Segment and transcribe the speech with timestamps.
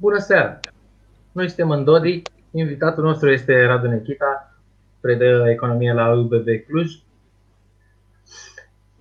[0.00, 0.60] Bună seara!
[1.32, 4.54] Noi suntem în Dodi, invitatul nostru este Radu Nechita,
[5.00, 6.90] predă economie la UBB Cluj.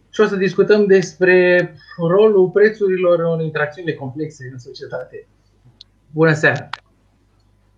[0.09, 5.27] Și o să discutăm despre rolul prețurilor în interacțiunile complexe în societate.
[6.11, 6.69] Bună seara!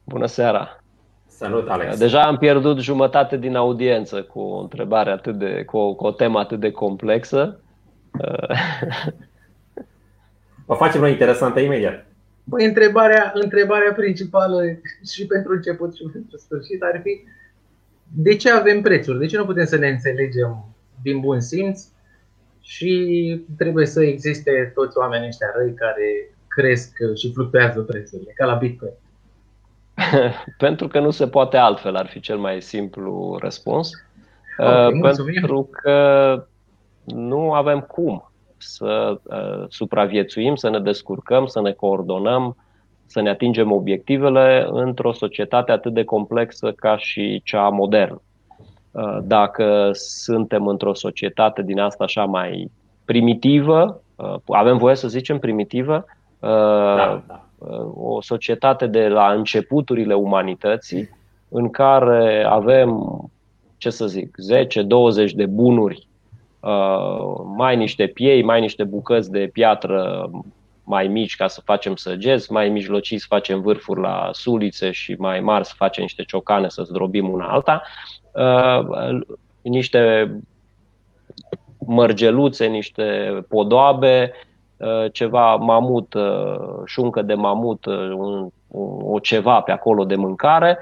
[0.03, 0.83] Bună seara!
[1.27, 1.97] Salut, Alex!
[1.97, 6.11] Deja am pierdut jumătate din audiență cu o întrebare atât de, cu o, cu o
[6.11, 7.59] temă atât de complexă.
[10.65, 12.08] O facem noi interesantă imediat.
[12.49, 14.61] Băi, întrebarea, întrebarea principală
[15.11, 17.23] și pentru început și pentru sfârșit ar fi
[18.11, 19.19] de ce avem prețuri?
[19.19, 20.65] De ce nu putem să ne înțelegem
[21.01, 21.83] din bun simț
[22.61, 28.53] și trebuie să existe toți oamenii ăștia răi care cresc și fluctuează prețurile, ca la
[28.53, 28.93] Bitcoin?
[30.57, 33.91] pentru că nu se poate altfel, ar fi cel mai simplu răspuns.
[34.57, 36.47] Okay, pentru că
[37.05, 38.28] nu avem cum
[38.59, 42.55] să uh, supraviețuim, să ne descurcăm, să ne coordonăm,
[43.05, 48.21] să ne atingem obiectivele într-o societate atât de complexă ca și cea modernă.
[48.91, 52.71] Uh, dacă suntem într-o societate din asta așa mai
[53.05, 56.05] primitivă, uh, avem voie să zicem primitivă,
[56.39, 57.45] uh, da, da.
[57.93, 61.09] o societate de la începuturile umanității,
[61.49, 63.19] în care avem,
[63.77, 64.37] ce să zic,
[65.27, 66.08] 10-20 de bunuri Uh,
[67.55, 70.29] mai niște piei, mai niște bucăți de piatră
[70.83, 75.39] mai mici ca să facem săgeți, mai mijlocii să facem vârfuri la sulițe și mai
[75.39, 77.81] mari să facem niște ciocane să zdrobim una alta,
[78.33, 79.19] uh,
[79.61, 80.31] niște
[81.77, 84.31] mărgeluțe, niște podoabe,
[84.77, 86.15] uh, ceva mamut,
[86.85, 87.85] șuncă de mamut,
[88.15, 88.49] un,
[89.03, 90.77] o ceva pe acolo de mâncare.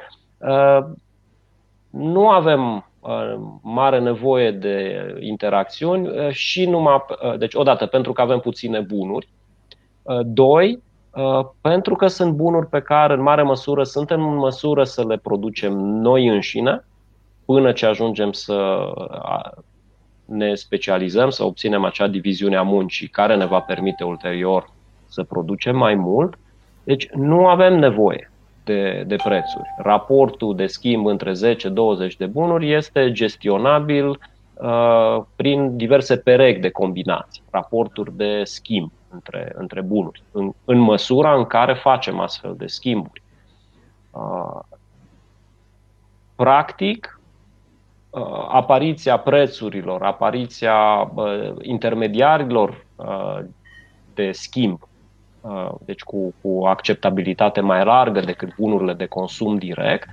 [1.90, 2.97] Nu avem Uh,
[3.62, 9.28] mare nevoie de interacțiuni uh, și numai, uh, deci odată pentru că avem puține bunuri,
[10.26, 10.82] doi,
[11.62, 15.74] pentru că sunt bunuri pe care în mare măsură suntem în măsură să le producem
[15.78, 16.86] noi înșine
[17.46, 18.90] până ce ajungem să
[20.26, 24.70] ne specializăm, să obținem acea diviziune a muncii care ne va permite ulterior
[25.08, 26.38] să producem mai mult.
[26.84, 28.32] Deci nu avem nevoie
[28.68, 29.74] de, de prețuri.
[29.78, 34.08] Raportul de schimb între 10-20 de bunuri este gestionabil
[34.54, 41.36] uh, prin diverse perechi de combinații, raporturi de schimb între, între bunuri, în, în măsura
[41.36, 43.22] în care facem astfel de schimburi.
[44.12, 44.60] Uh,
[46.36, 47.20] practic,
[48.10, 53.40] uh, apariția prețurilor, apariția uh, intermediarilor uh,
[54.14, 54.87] de schimb Uh,
[55.86, 60.10] deci cu, cu acceptabilitate mai largă decât bunurile de consum direct,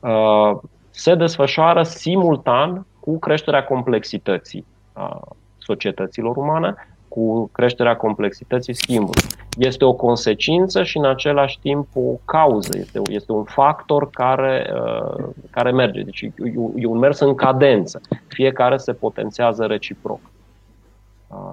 [0.00, 0.58] uh,
[0.90, 5.20] se desfășoară simultan cu creșterea complexității a
[5.58, 6.74] societăților umane,
[7.08, 9.22] cu creșterea complexității schimbului.
[9.58, 15.24] Este o consecință și în același timp o cauză, este, este un factor care, uh,
[15.50, 16.02] care merge.
[16.02, 16.32] Deci e,
[16.76, 18.00] e un mers în cadență.
[18.26, 20.20] Fiecare se potențează reciproc.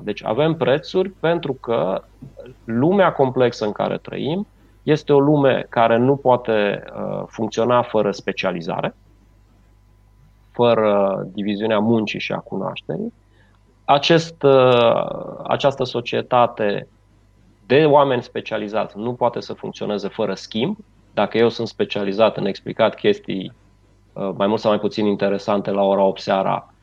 [0.01, 2.03] Deci avem prețuri pentru că
[2.63, 4.47] lumea complexă în care trăim
[4.83, 6.83] este o lume care nu poate
[7.27, 8.95] funcționa fără specializare,
[10.51, 13.13] fără diviziunea muncii și a cunoașterii.
[13.85, 14.43] Acest,
[15.43, 16.87] această societate
[17.65, 20.77] de oameni specializați nu poate să funcționeze fără schimb.
[21.13, 23.53] Dacă eu sunt specializat în explicat chestii
[24.13, 26.78] mai mult sau mai puțin interesante la ora 8 seara, uh,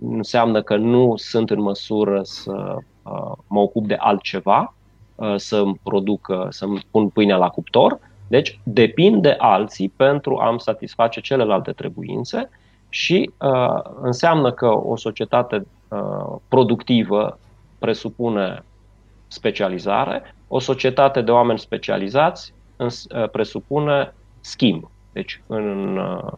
[0.00, 4.74] înseamnă că nu sunt în măsură să uh, mă ocup de altceva,
[5.14, 7.98] uh, să-mi produc, uh, să-mi pun pâinea la cuptor.
[8.28, 12.50] Deci depind de alții pentru a-mi satisface celelalte trebuințe
[12.88, 17.38] și uh, înseamnă că o societate uh, productivă
[17.78, 18.64] presupune
[19.26, 24.90] specializare, o societate de oameni specializați uh, presupune schimb.
[25.12, 26.32] Deci, în, uh,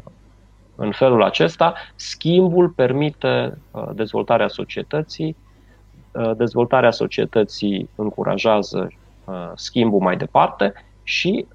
[0.77, 5.37] în felul acesta, schimbul permite uh, dezvoltarea societății,
[6.13, 8.89] uh, dezvoltarea societății încurajează
[9.25, 11.47] uh, schimbul mai departe și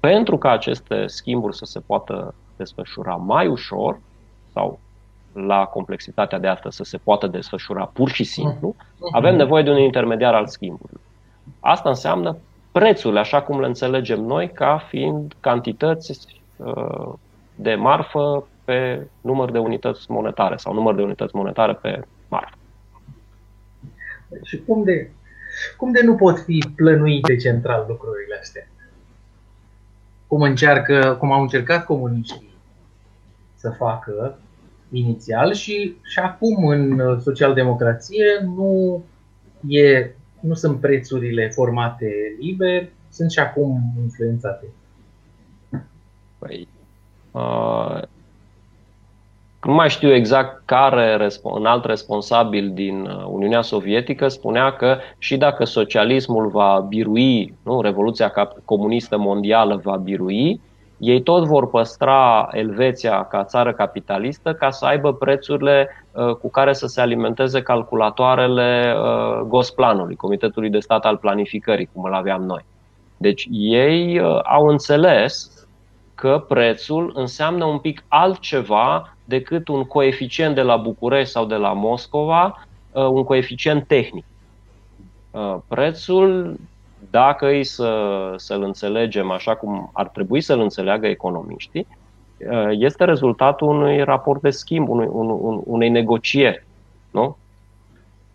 [0.00, 4.00] pentru ca aceste schimburi să se poată desfășura mai ușor
[4.52, 4.78] sau
[5.32, 9.16] la complexitatea de astăzi să se poată desfășura pur și simplu, mhm.
[9.16, 11.00] avem nevoie de un intermediar al schimbului.
[11.60, 12.36] Asta înseamnă
[12.72, 16.40] prețurile, așa cum le înțelegem noi, ca fiind cantități
[17.54, 22.56] de marfă pe număr de unități monetare sau număr de unități monetare pe marfă.
[24.42, 25.10] Și cum de,
[25.76, 28.68] cum de nu pot fi plănuite central lucrurile astea?
[30.26, 32.54] Cum, încearcă, cum au încercat comuniștii
[33.54, 34.38] să facă
[34.90, 39.04] inițial și, și acum în socialdemocrație nu,
[39.66, 44.66] e, nu sunt prețurile formate liber, sunt și acum influențate?
[46.38, 46.68] Păi,
[47.30, 48.02] uh,
[49.62, 55.36] nu mai știu exact care un alt responsabil din uh, Uniunea Sovietică spunea că și
[55.36, 58.32] dacă socialismul va birui, nu, Revoluția
[58.64, 60.60] comunistă mondială va birui,
[60.98, 66.72] ei tot vor păstra Elveția ca țară capitalistă ca să aibă prețurile uh, cu care
[66.72, 72.64] să se alimenteze calculatoarele uh, Gosplanului, Comitetului de Stat al Planificării, cum îl aveam noi.
[73.16, 75.59] Deci ei au înțeles
[76.20, 81.72] că prețul înseamnă un pic altceva decât un coeficient de la București sau de la
[81.72, 84.24] Moscova, uh, un coeficient tehnic.
[85.30, 86.56] Uh, prețul,
[87.10, 87.92] dacă îi să,
[88.36, 91.86] să-l înțelegem așa cum ar trebui să-l înțeleagă economiștii,
[92.50, 96.64] uh, este rezultatul unui raport de schimb, unui, un, unei negocieri.
[97.10, 97.36] Nu?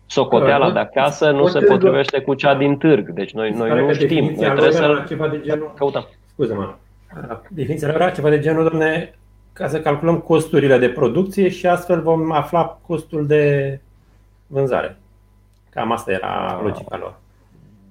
[0.06, 3.10] Socoteala de acasă nu se potrivește cu cea din târg.
[3.10, 4.24] Deci noi, noi nu știm.
[4.24, 5.72] Noi trebuie să ceva de genul...
[5.76, 6.06] Căutăm.
[6.32, 6.74] Scuze-mă.
[7.48, 9.14] Definiția era ceva de genul, domne,
[9.52, 13.80] ca să calculăm costurile de producție și astfel vom afla costul de
[14.46, 14.96] vânzare.
[15.70, 17.14] Cam asta era logica lor.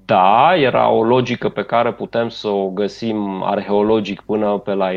[0.06, 4.90] Da, era o logică pe care putem să o găsim arheologic până pe la,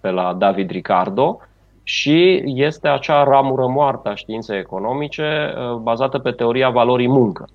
[0.00, 1.40] pe la David Ricardo
[1.82, 7.48] și este acea ramură moartă a științei economice uh, bazată pe teoria valorii muncă.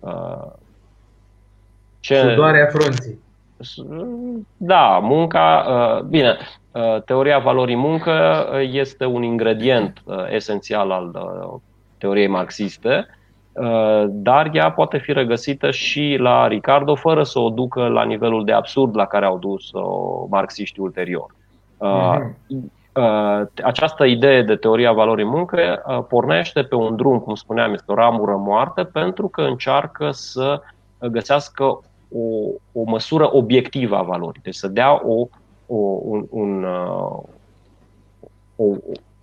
[0.00, 0.52] Uh,
[2.00, 2.16] ce...
[2.16, 3.18] Sudoarea frunții.
[4.56, 6.36] Da, munca, uh, bine,
[6.76, 11.10] Uh, teoria valorii muncă uh, este un ingredient uh, esențial al
[11.98, 13.06] teoriei marxiste,
[14.08, 18.52] dar ea poate fi regăsită și la Ricardo fără să o ducă la nivelul de
[18.52, 21.34] absurd la care au dus-o marxiștii ulterior.
[21.34, 22.62] Mm-hmm.
[23.62, 28.36] Această idee de teoria valorii muncă pornește pe un drum, cum spuneam, este o ramură
[28.36, 30.60] moartă, pentru că încearcă să
[30.98, 31.80] găsească
[32.12, 32.48] o,
[32.80, 35.28] o măsură obiectivă a valorii, deci să dea o
[35.66, 37.18] o, un, un, uh,
[38.56, 38.64] o,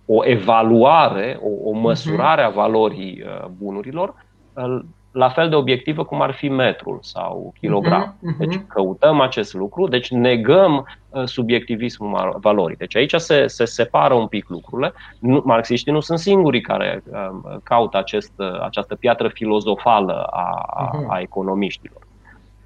[0.06, 4.14] o evaluare, o, o măsurare a valorii uh, bunurilor
[4.54, 8.16] uh, la fel de obiectivă cum ar fi metrul sau kilogram.
[8.16, 8.38] Uh-huh, uh-huh.
[8.38, 10.86] Deci căutăm acest lucru, deci negăm
[11.24, 12.76] subiectivismul valorii.
[12.76, 14.92] Deci aici se, se separă un pic lucrurile.
[15.20, 18.32] Nu, marxiștii nu sunt singurii care uh, caută acest,
[18.62, 21.06] această piatră filozofală a, uh-huh.
[21.08, 22.03] a economiștilor.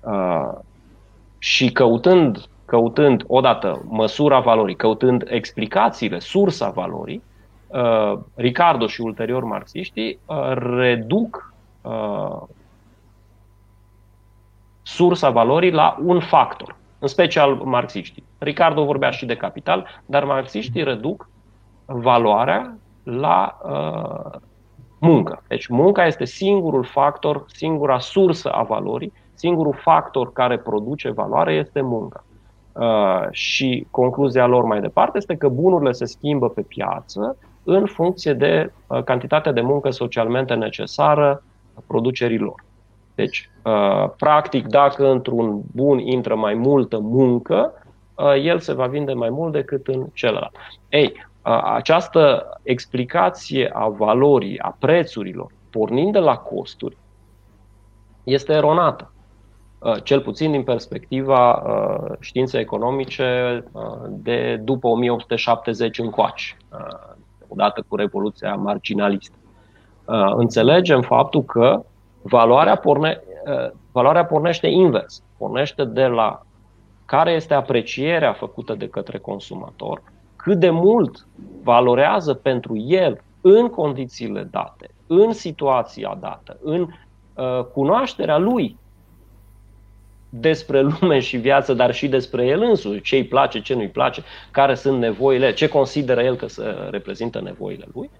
[0.09, 0.59] Uh,
[1.39, 7.23] și căutând căutând odată măsura valorii, căutând explicațiile, sursa valorii,
[7.67, 12.43] uh, Ricardo și ulterior marxiștii uh, reduc uh,
[14.83, 18.25] sursa valorii la un factor, în special marxiștii.
[18.39, 21.29] Ricardo vorbea și de capital, dar marxiștii reduc
[21.87, 24.41] valoarea la uh,
[24.99, 25.43] muncă.
[25.49, 31.81] Deci munca este singurul factor, singura sursă a valorii, singurul factor care produce valoare este
[31.81, 32.25] munca.
[32.73, 38.33] Uh, și concluzia lor mai departe este că bunurile se schimbă pe piață în funcție
[38.33, 41.43] de uh, cantitatea de muncă socialmente necesară
[41.87, 42.65] producerii lor.
[43.15, 47.73] Deci, uh, practic, dacă într-un bun intră mai multă muncă,
[48.43, 50.57] el se va vinde mai mult decât în celălalt.
[50.89, 51.13] Ei,
[51.51, 56.97] această explicație a valorii, a prețurilor, pornind de la costuri,
[58.25, 59.13] este eronată.
[59.79, 66.57] Uh, cel puțin din perspectiva uh, științei economice uh, de după 1870 încoace,
[67.49, 69.37] odată cu Revoluția marginalistă.
[70.37, 71.85] Înțelegem faptul că
[72.23, 73.21] valoarea, porne,
[73.93, 76.43] valoarea pornește invers, pornește de la
[77.05, 80.03] care este aprecierea făcută de către consumator,
[80.39, 81.27] cât de mult
[81.63, 86.89] valorează pentru el în condițiile date, în situația dată, în
[87.73, 88.77] cunoașterea lui
[90.29, 94.23] despre lume și viață, dar și despre el însuși, ce îi place, ce nu-i place,
[94.51, 98.11] care sunt nevoile, ce consideră el că se reprezintă nevoile lui.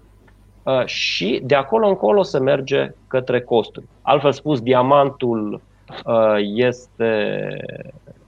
[0.63, 3.85] Uh, și de acolo încolo se merge către costuri.
[4.01, 5.61] Altfel spus, diamantul
[6.05, 7.47] uh, este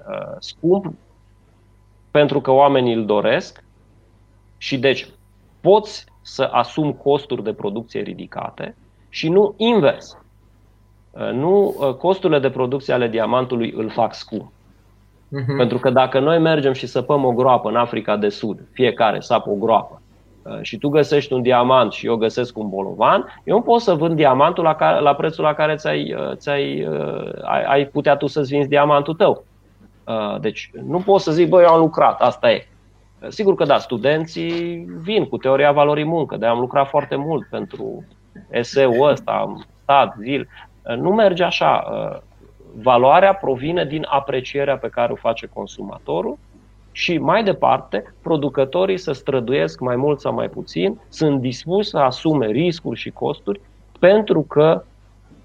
[0.10, 0.94] uh, scump
[2.12, 3.64] pentru că oamenii îl doresc
[4.62, 5.08] și deci
[5.62, 8.76] poți să asumi costuri de producție ridicate
[9.10, 10.18] și nu invers.
[11.12, 14.52] Uh, nu uh, costurile de producție ale diamantului îl fac scump.
[14.52, 15.58] Uh-huh.
[15.58, 19.50] Pentru că dacă noi mergem și săpăm o groapă în Africa de Sud, fiecare sapă
[19.50, 20.02] o groapă,
[20.42, 23.94] uh, și tu găsești un diamant și eu găsesc un bolovan, eu nu pot să
[23.94, 26.88] vând diamantul la, care, la prețul la care ți-ai, ți-ai,
[27.42, 29.44] ai, ai putea tu să-ți vinzi diamantul tău.
[30.40, 32.66] Deci nu pot să zic, băi, eu am lucrat, asta e.
[33.28, 38.04] Sigur că da, studenții vin cu teoria valorii muncă, de am lucrat foarte mult pentru
[38.50, 40.48] eseul ăsta, am stat zil,
[40.98, 41.84] nu merge așa.
[41.92, 42.20] Uh,
[42.82, 46.38] valoarea provine din aprecierea pe care o face consumatorul
[46.92, 52.48] și mai departe, producătorii se străduiesc mai mult sau mai puțin, sunt dispuși să asume
[52.48, 53.62] riscuri și costuri
[54.00, 54.84] pentru că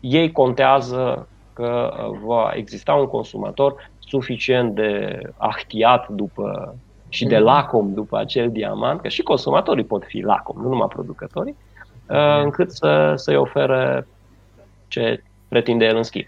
[0.01, 6.75] ei contează că uh, va exista un consumator suficient de ahtiat după
[7.17, 7.45] și de mhm.
[7.45, 11.57] lacom după acel diamant, că și consumatorii pot fi lacom, nu numai producătorii,
[12.09, 12.45] uh, mhm.
[12.45, 14.07] încât să, să-i ofere
[14.89, 16.25] ce pretinde el în schimb.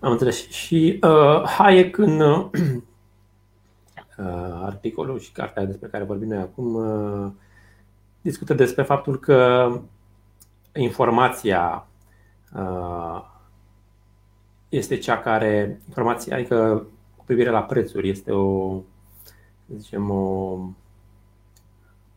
[0.00, 0.48] Am înțeles.
[0.48, 2.50] Și uh, Hayek în uh,
[4.64, 7.30] articolul și cartea despre care vorbim noi acum uh,
[8.20, 9.70] discută despre faptul că
[10.74, 11.86] informația
[12.56, 13.22] uh,
[14.68, 16.99] este cea care, informația, adică cu
[17.30, 18.80] privire la prețuri, este o,
[19.66, 20.58] să zicem, o,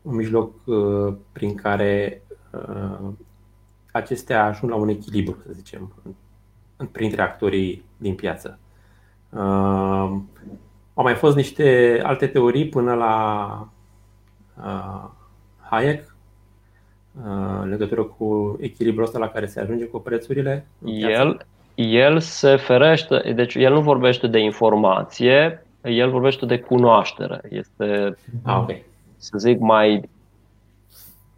[0.02, 3.08] un mijloc uh, prin care uh,
[3.92, 5.92] acestea ajung la un echilibru, să zicem,
[6.92, 8.58] printre actorii din piață.
[9.30, 9.40] Uh,
[10.94, 13.68] au mai fost niște alte teorii până la
[14.56, 15.10] uh,
[15.60, 16.16] Hayek
[17.16, 20.66] uh, în legătură cu echilibrul ăsta la care se ajunge cu prețurile?
[20.84, 27.40] El, el se ferește, deci el nu vorbește de informație, el vorbește de cunoaștere.
[27.50, 28.84] Este, ah, okay.
[29.16, 30.08] să zic, mai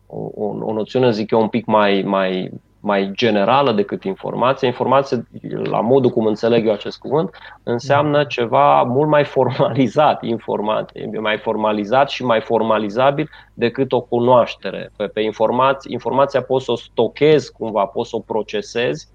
[0.06, 2.50] o, o, o noțiune, zic eu, un pic mai, mai
[2.86, 4.66] mai generală decât informație.
[4.66, 5.26] Informație,
[5.64, 7.30] la modul cum înțeleg eu acest cuvânt,
[7.62, 14.90] înseamnă ceva mult mai formalizat, informație, mai formalizat și mai formalizabil decât o cunoaștere.
[14.96, 19.08] Pe, pe informație, informația poți să o stochezi cumva, poți să o procesezi,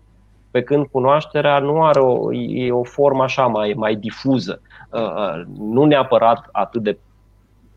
[0.51, 5.43] pe când cunoașterea nu are o, e o formă așa mai, mai difuză, uh, uh,
[5.57, 6.97] nu neapărat atât de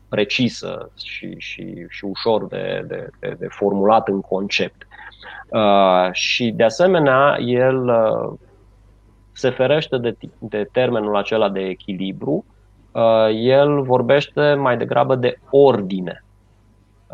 [0.09, 4.87] precisă și, și, și ușor de, de, de, de formulat în concept.
[5.49, 8.33] Uh, și de asemenea, el uh,
[9.31, 12.45] se ferește de, de termenul acela de echilibru,
[12.91, 16.24] uh, el vorbește mai degrabă de ordine.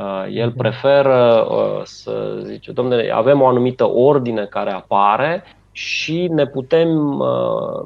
[0.01, 0.57] Uh, el mhm.
[0.57, 7.83] preferă uh, să zice, domnule, avem o anumită ordine care apare și ne putem uh,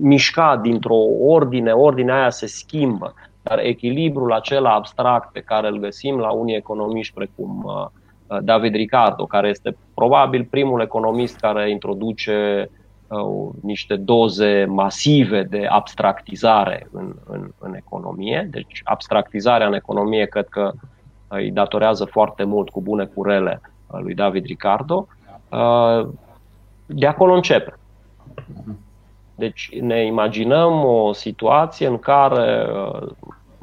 [0.00, 6.18] mișca dintr-o ordine, ordinea aia se schimbă, dar echilibrul acela abstract pe care îl găsim
[6.18, 7.86] la unii economiști precum uh,
[8.26, 12.68] Uh, David Ricardo, care este probabil primul economist care introduce
[13.08, 18.48] uh, niște doze masive de abstractizare în, în, în economie.
[18.50, 20.80] Deci abstractizarea în economie cred că uh,
[21.28, 25.06] îi datorează foarte mult cu bune curele lui David Ricardo.
[26.86, 27.74] De acolo începe.
[29.34, 32.66] Deci ne imaginăm o situație în care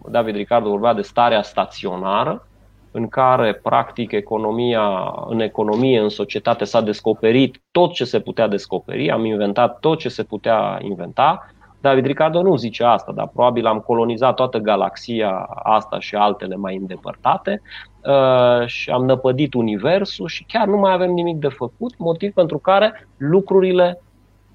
[0.09, 2.47] David Ricardo vorbea de starea staționară,
[2.91, 9.11] în care, practic, economia, în economie, în societate s-a descoperit tot ce se putea descoperi,
[9.11, 11.49] am inventat tot ce se putea inventa.
[11.83, 15.31] David Ricardo nu zice asta, dar probabil am colonizat toată galaxia
[15.63, 17.61] asta și altele mai îndepărtate
[18.01, 22.57] uh, și am năpădit universul și chiar nu mai avem nimic de făcut, motiv pentru
[22.57, 24.01] care lucrurile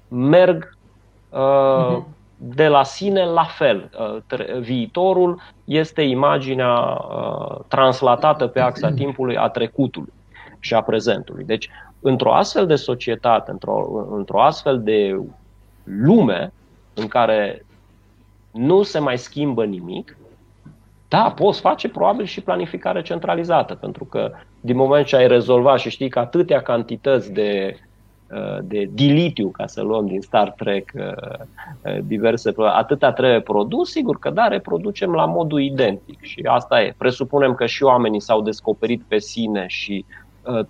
[0.07, 0.77] merg
[1.29, 3.89] uh, uh-huh de la sine la fel.
[3.99, 10.13] Uh, viitorul este imaginea uh, translatată pe axa timpului a trecutului
[10.59, 11.43] și a prezentului.
[11.43, 11.69] Deci,
[11.99, 15.19] într-o astfel de societate, într-o, într-o astfel de
[15.83, 16.53] lume
[16.93, 17.65] în care
[18.51, 20.17] nu se mai schimbă nimic,
[21.07, 25.89] da, poți face probabil și planificare centralizată, pentru că din moment ce ai rezolvat și
[25.89, 27.79] știi că atâtea cantități de
[28.33, 31.01] Uh, de dilitiu, ca să luăm din Star Trek uh,
[31.83, 36.93] uh, diverse, atâta trebuie produs, sigur că da, reproducem la modul identic și asta e.
[36.97, 40.05] Presupunem că și oamenii s-au descoperit pe sine și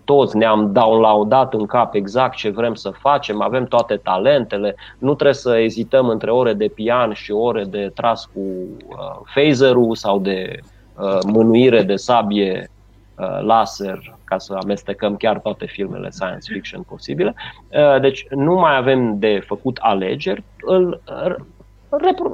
[0.03, 5.35] toți ne-am downloadat în cap exact ce vrem să facem, avem toate talentele, nu trebuie
[5.35, 10.59] să ezităm între ore de pian și ore de tras cu uh, phaserul sau de
[10.97, 12.69] uh, mânuire de sabie
[13.17, 17.33] uh, laser ca să amestecăm chiar toate filmele science fiction posibile.
[17.67, 21.01] Uh, deci nu mai avem de făcut alegeri, îl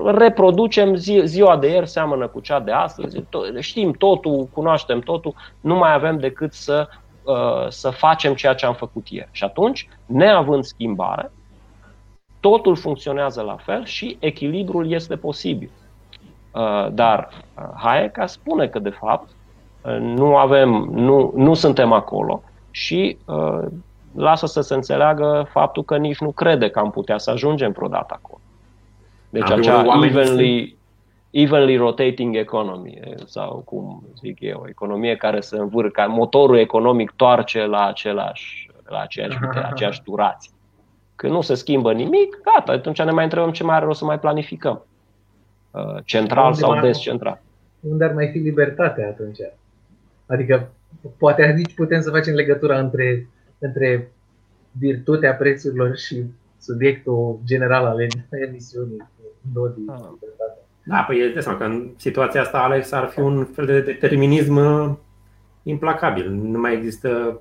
[0.06, 3.24] reproducem zi, ziua de ieri seamănă cu cea de astăzi,
[3.60, 6.88] știm totul, cunoaștem totul, nu mai avem decât să,
[7.26, 9.30] uh, să facem ceea ce am făcut ieri.
[9.32, 11.32] Și atunci, neavând schimbare,
[12.40, 15.70] totul funcționează la fel și echilibrul este posibil.
[16.52, 17.30] Uh, dar
[17.76, 19.30] Hayek spune că, de fapt,
[20.00, 23.66] nu avem, nu, nu suntem acolo și uh,
[24.16, 28.20] lasă să se înțeleagă faptul că nici nu crede că am putea să ajungem vreodată
[28.22, 28.40] acolo.
[29.30, 30.75] Deci Am acea evenly,
[31.38, 37.66] evenly rotating economy sau cum zic eu, o economie care se învârcă, motorul economic toarce
[37.66, 40.52] la același la aceeași, la aceeași durație.
[41.16, 44.06] Când nu se schimbă nimic, gata, atunci ne mai întrebăm ce mai are rost să
[44.06, 44.86] mai planificăm.
[45.72, 47.42] Uh, central Unde sau mai- descentral.
[47.80, 49.38] Unde ar mai fi libertatea atunci?
[50.26, 50.70] Adică,
[51.18, 53.28] poate aici putem să facem legătura între,
[53.60, 54.12] între
[54.72, 56.24] virtutea prețurilor și
[56.60, 58.08] subiectul general al
[58.48, 59.08] emisiunii.
[59.54, 59.96] Dodi, Ah.
[60.14, 60.64] libertatea.
[60.88, 63.82] Da, păi e de seama că în situația asta, Alex, ar fi un fel de
[63.82, 64.90] determinism uh,
[65.64, 66.30] implacabil.
[66.30, 67.40] Nu mai există...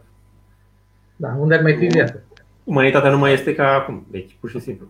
[1.16, 2.22] Da, unde ar mai fi viață?
[2.64, 4.06] Umanitatea nu mai este ca acum.
[4.10, 4.86] Deci, pur și simplu.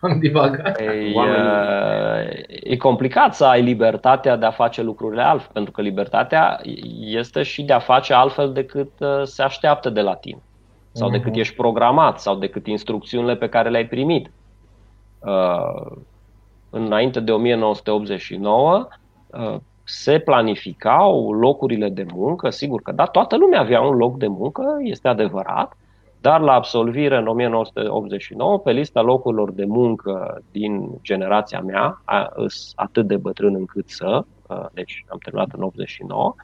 [0.00, 0.80] Am divagat.
[0.80, 6.60] E, Oamenii- e complicat să ai libertatea de a face lucrurile altfel, pentru că libertatea
[6.98, 10.42] este și de a face altfel decât uh, se așteaptă de la tine,
[10.92, 11.16] sau Mhm.
[11.16, 14.30] decât ești programat, sau decât instrucțiunile pe care le-ai primit.
[15.18, 15.96] Uh,
[16.76, 18.88] Înainte de 1989
[19.26, 24.26] uh, se planificau locurile de muncă, sigur că da, toată lumea avea un loc de
[24.26, 25.76] muncă, este adevărat,
[26.20, 32.72] dar la absolvire în 1989, pe lista locurilor de muncă din generația mea, a, îs
[32.74, 36.34] atât de bătrân încât să, uh, deci am terminat în 89,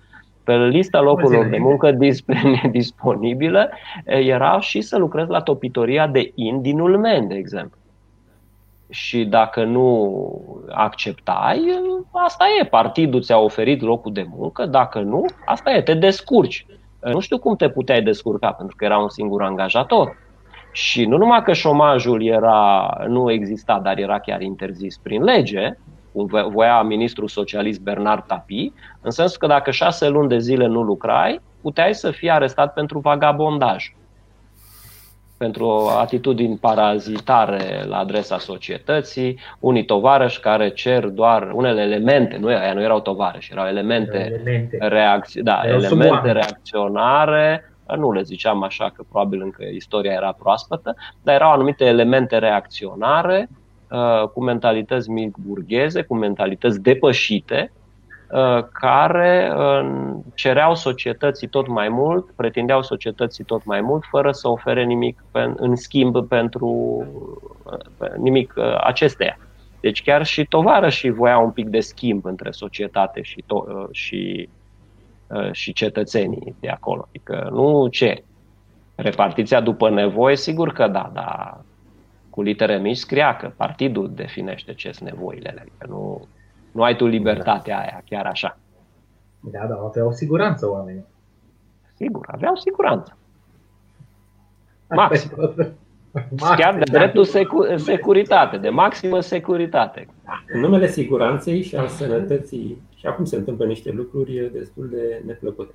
[0.44, 3.70] pe lista locurilor de muncă disp- disponibile
[4.04, 7.78] eh, era și să lucrez la topitoria de in din Ulmen, de exemplu.
[8.90, 11.60] Și dacă nu acceptai,
[12.12, 16.66] asta e, partidul ți-a oferit locul de muncă, dacă nu, asta e, te descurci.
[17.00, 20.16] Nu știu cum te puteai descurca, pentru că era un singur angajator.
[20.72, 25.78] Și nu numai că șomajul era, nu exista, dar era chiar interzis prin lege,
[26.12, 30.82] cum voia ministrul socialist Bernard Tapie, în sensul că dacă șase luni de zile nu
[30.82, 33.92] lucrai, puteai să fii arestat pentru vagabondaj
[35.40, 42.72] pentru atitudini parazitare la adresa societății, unii tovarăși care cer doar unele elemente, nu, aia
[42.72, 44.76] nu erau tovarăși, erau elemente, Elemente.
[44.80, 46.32] reacți- da, Erau elemente suboameni.
[46.32, 52.38] reacționare, nu le ziceam așa că probabil încă istoria era proaspătă, dar erau anumite elemente
[52.38, 53.48] reacționare
[53.90, 57.79] uh, cu mentalități mic burgheze, cu mentalități depășite, uh,
[58.72, 64.84] care uh, cereau societății tot mai mult, pretindeau societății tot mai mult, fără să ofere
[64.84, 66.68] nimic pen- în schimb pentru
[68.00, 69.38] uh, nimic uh, acesteia.
[69.80, 74.48] Deci chiar și tovarășii voiau un pic de schimb între societate și, to- uh, și,
[75.26, 77.04] uh, și cetățenii de acolo.
[77.08, 78.24] Adică nu ce.
[78.94, 81.64] Repartiția după nevoie, sigur că da, dar
[82.30, 85.48] cu litere mici scria că partidul definește ce sunt nevoile.
[85.48, 86.28] Adică nu,
[86.72, 88.58] nu ai tu libertatea aia, chiar așa.
[89.40, 91.04] Da, da, aveau siguranță oamenii.
[91.94, 93.16] Sigur, aveau siguranță.
[94.86, 95.30] Asta Maxim.
[95.32, 95.72] e tot.
[96.56, 96.98] Chiar de da.
[96.98, 100.06] dreptul secu- securitate, de maximă securitate.
[100.52, 105.74] În numele siguranței și al sănătății, și acum se întâmplă niște lucruri destul de neplăcute.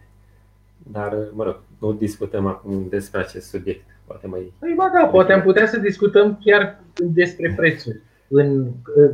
[0.92, 3.86] Dar, mă rog, nu discutăm acum despre acest subiect.
[4.06, 8.02] Poate mai Păi ba da, poate am putea să discutăm chiar despre prețuri.
[8.28, 9.12] În, în,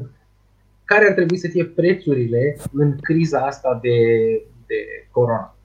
[0.92, 3.98] care ar trebui să fie prețurile în criza asta de,
[4.66, 5.56] de corona?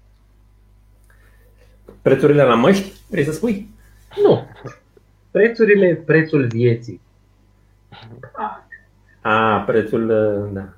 [2.03, 3.69] Prețurile la măști, vrei să spui?
[4.23, 4.47] Nu.
[5.31, 7.01] Prețurile, prețul vieții.
[9.21, 10.07] A, prețul,
[10.53, 10.75] da.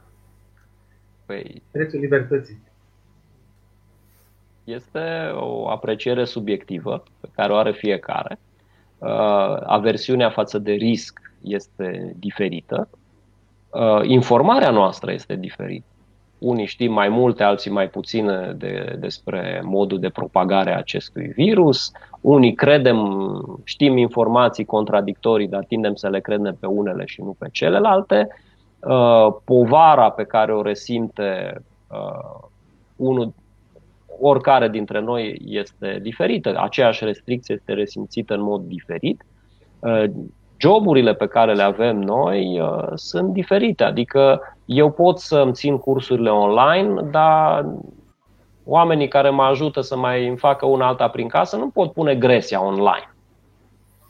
[1.26, 2.58] Păi, Prețul libertății.
[4.64, 8.38] este o apreciere subiectivă pe care o are fiecare.
[8.98, 9.08] Uh,
[9.66, 12.88] aversiunea față de risc este diferită.
[13.70, 15.86] Uh, informarea noastră este diferită.
[16.38, 21.92] Unii știm mai multe, alții mai puține de, despre modul de propagare a acestui virus.
[22.20, 27.48] Unii credem, știm informații contradictorii, dar tindem să le credem pe unele și nu pe
[27.52, 28.28] celelalte.
[28.80, 32.48] Uh, povara pe care o resimte uh,
[32.96, 33.32] unul,
[34.20, 36.54] oricare dintre noi este diferită.
[36.56, 39.24] Aceeași restricție este resimțită în mod diferit.
[40.58, 43.84] Uh, joburile pe care le avem noi uh, sunt diferite.
[43.84, 47.66] Adică eu pot să îmi țin cursurile online, dar
[48.64, 52.14] oamenii care mă ajută să mai îmi facă una alta prin casă nu pot pune
[52.14, 53.14] gresia online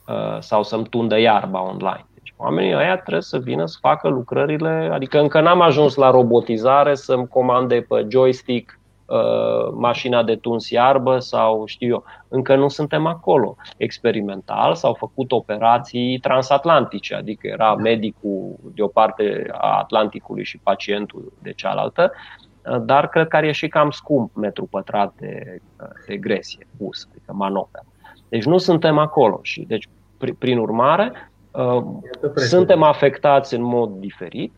[0.08, 2.06] uh, sau să-mi tundă iarba online.
[2.14, 6.94] Deci oamenii ăia trebuie să vină să facă lucrările, adică încă n-am ajuns la robotizare
[6.94, 8.77] să-mi comande pe joystick
[9.08, 12.04] uh, mașina de tuns iarbă sau știu eu.
[12.28, 13.56] Încă nu suntem acolo.
[13.76, 21.32] Experimental s-au făcut operații transatlantice, adică era medicul de o parte a Atlanticului și pacientul
[21.42, 22.12] de cealaltă,
[22.70, 27.06] uh, dar cred că ar ieși cam scump metru pătrat de, uh, de gresie pus,
[27.10, 27.84] adică manoperă.
[28.28, 29.88] Deci nu suntem acolo și deci
[30.38, 31.12] prin urmare
[31.50, 31.84] uh,
[32.34, 34.52] suntem afectați în mod diferit,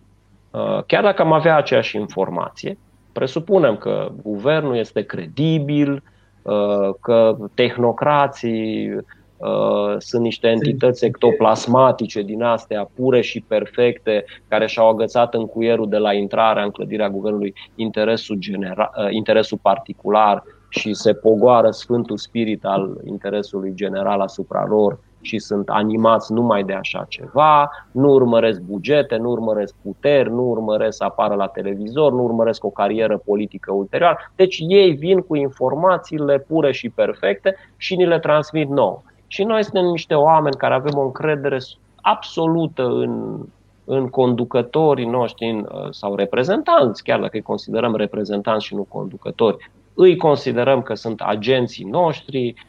[0.50, 2.78] uh, chiar dacă am avea aceeași informație,
[3.12, 6.02] presupunem că guvernul este credibil,
[6.42, 9.02] uh, că tehnocrații
[9.40, 15.88] Uh, sunt niște entități ectoplasmatice din astea, pure și perfecte, care și-au agățat în cuierul
[15.88, 22.16] de la intrarea în clădirea guvernului interesul, genera- uh, interesul particular și se pogoară Sfântul
[22.16, 28.60] Spirit al interesului general asupra lor și sunt animați numai de așa ceva, nu urmăresc
[28.60, 33.72] bugete, nu urmăresc puteri, nu urmăresc să apară la televizor, nu urmăresc o carieră politică
[33.72, 34.16] ulterioară.
[34.36, 39.02] Deci ei vin cu informațiile pure și perfecte și ni le transmit nouă.
[39.26, 41.58] Și noi suntem niște oameni care avem o încredere
[42.00, 43.38] absolută în,
[43.84, 49.70] în conducătorii noștri în, uh, sau reprezentanți, chiar dacă îi considerăm reprezentanți și nu conducători,
[49.94, 52.68] îi considerăm că sunt agenții noștri, uh,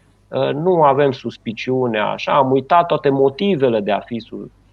[0.54, 4.24] nu avem suspiciunea așa, am uitat toate motivele de a fi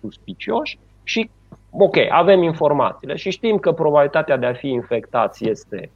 [0.01, 1.31] suspicioși și,
[1.71, 5.91] ok, avem informațiile și știm că probabilitatea de a fi infectați este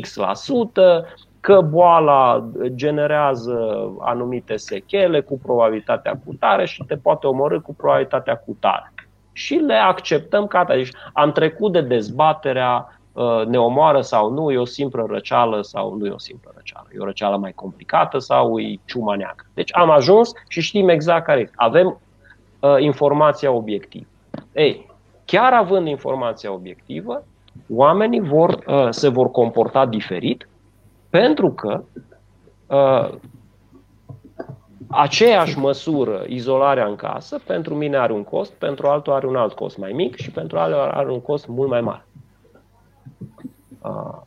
[0.00, 1.06] X la sută,
[1.40, 8.36] că boala generează anumite sechele cu probabilitatea cu tare și te poate omorâ cu probabilitatea
[8.36, 8.92] cu tare.
[9.32, 10.78] Și le acceptăm ca atare.
[10.78, 12.99] Deci am trecut de dezbaterea uh,
[13.46, 16.86] ne omoară sau nu, e o simplă răceală sau nu e o simplă răceală.
[16.94, 19.46] E o răceală mai complicată sau e ciuma neagră.
[19.54, 21.54] Deci am ajuns și știm exact care este.
[21.56, 22.00] Avem
[22.60, 24.06] uh, informația obiectivă.
[24.52, 24.90] Ei,
[25.24, 27.24] chiar având informația obiectivă,
[27.68, 30.48] oamenii vor, uh, se vor comporta diferit
[31.10, 31.82] pentru că
[32.66, 33.18] uh,
[34.88, 39.52] aceeași măsură, izolarea în casă, pentru mine are un cost, pentru altul are un alt
[39.52, 42.04] cost mai mic și pentru altul are un cost mult mai mare.
[43.82, 44.20] Uh,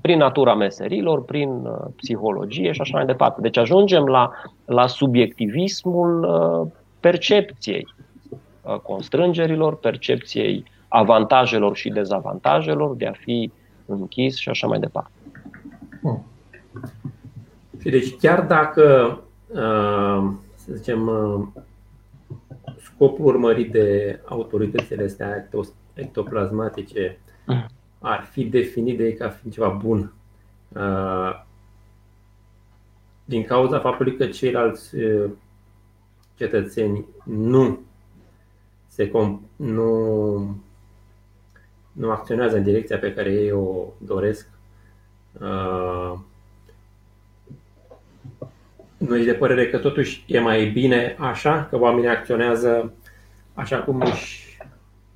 [0.00, 3.40] prin natura meserilor, prin uh, psihologie și așa mai departe.
[3.40, 4.30] Deci ajungem la,
[4.64, 7.94] la subiectivismul uh, percepției
[8.62, 13.50] uh, constrângerilor, percepției avantajelor și dezavantajelor de a fi
[13.86, 15.10] închis și așa mai departe.
[16.00, 16.26] Hmm.
[17.80, 21.62] Și deci chiar dacă, uh, să zicem, uh,
[22.82, 25.48] scopul urmărit de autoritățile astea
[25.94, 27.66] ectoplasmatice hmm.
[27.98, 30.12] Ar fi definit de ei ca fiind ceva bun,
[30.68, 31.44] uh,
[33.24, 34.96] din cauza faptului că ceilalți
[36.36, 37.78] cetățeni nu
[38.86, 40.36] se com- nu,
[41.92, 44.48] nu acționează în direcția pe care ei o doresc,
[45.40, 46.18] Uh,
[48.96, 52.92] noi de părere că totuși e mai bine așa, că oamenii acționează
[53.54, 54.45] așa cum își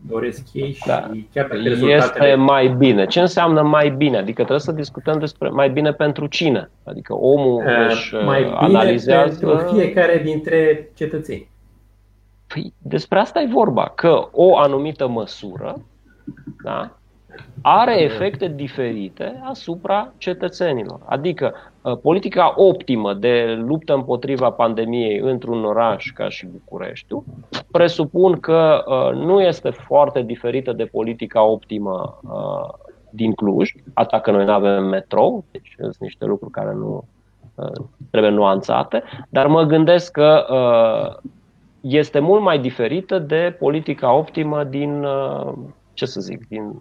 [0.08, 1.10] doresc ei și da.
[1.32, 2.26] chiar dacă rezultatele...
[2.26, 3.06] Este mai bine.
[3.06, 4.16] Ce înseamnă mai bine?
[4.16, 6.70] Adică trebuie să discutăm despre mai bine pentru cine?
[6.84, 9.46] Adică omul uh, își mai bine analizează...
[9.46, 11.48] pentru fiecare dintre cetățeni.
[12.46, 15.82] Păi despre asta e vorba, că o anumită măsură
[16.62, 16.96] da,
[17.62, 21.00] are efecte diferite asupra cetățenilor.
[21.04, 21.69] Adică uh,
[22.02, 27.24] politica optimă de luptă împotriva pandemiei într-un oraș ca și Bucureștiul
[27.70, 34.30] presupun că uh, nu este foarte diferită de politica optimă uh, din Cluj, atât că
[34.30, 37.04] noi nu avem metrou, deci sunt niște lucruri care nu
[38.10, 40.46] trebuie nuanțate, dar mă gândesc că
[41.80, 45.06] este mult mai diferită de politica optimă din,
[45.92, 46.74] ce să zic, din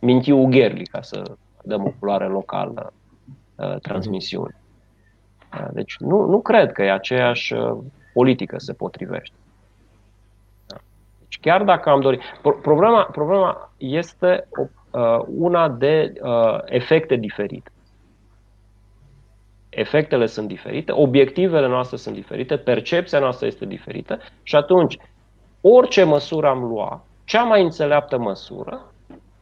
[0.00, 1.22] Mintiu Ugherli, ca să
[1.62, 2.92] dăm o culoare locală
[3.54, 4.56] uh, transmisiune.
[5.54, 7.78] Uh, deci nu, nu cred că e aceeași uh,
[8.12, 9.36] politică se potrivește.
[10.66, 10.76] Da.
[11.18, 12.20] Deci chiar dacă am dorit.
[12.62, 14.48] Problema, problema este
[15.26, 16.12] una de
[16.64, 17.70] efecte diferite.
[19.68, 24.98] Efectele sunt diferite, obiectivele noastre sunt diferite, percepția noastră este diferită și atunci
[25.60, 28.91] orice măsură am luat, cea mai înțeleaptă măsură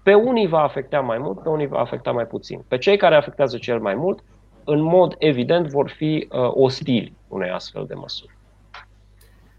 [0.03, 2.65] pe unii va afecta mai mult, pe unii va afecta mai puțin.
[2.69, 4.23] Pe cei care afectează cel mai mult,
[4.65, 8.37] în mod evident, vor fi uh, ostili unei astfel de măsuri.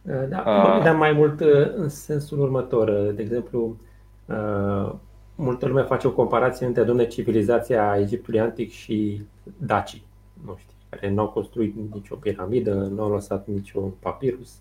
[0.01, 2.87] Uh, da, uh, dar mai mult uh, în sensul următor.
[2.87, 3.77] Uh, de exemplu,
[4.25, 4.93] uh,
[5.35, 9.21] multă lume face o comparație între domne civilizația Egiptului Antic și
[9.57, 10.05] Dacii
[10.45, 14.59] noștri, care nu au construit nicio piramidă, nu au lăsat niciun papirus.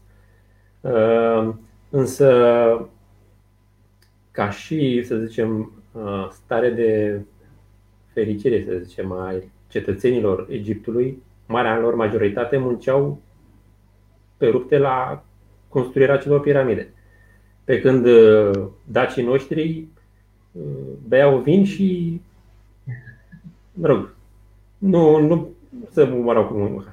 [0.81, 1.49] Uh,
[1.91, 2.29] însă
[4.31, 7.21] ca și, să zicem, uh, stare de
[8.13, 9.35] fericire, să zicem, a
[9.69, 13.21] cetățenii Egiptului, marea lor majoritate munceau
[14.37, 15.23] pe rupte la
[15.69, 16.93] construirea celor piramide.
[17.65, 18.51] Pe când uh,
[18.85, 19.87] dacii noștri
[20.53, 20.63] uh,
[21.09, 22.21] beau vin și,
[23.73, 24.15] mă rog,
[24.79, 25.49] nu, nu
[25.91, 26.85] să mă rog cum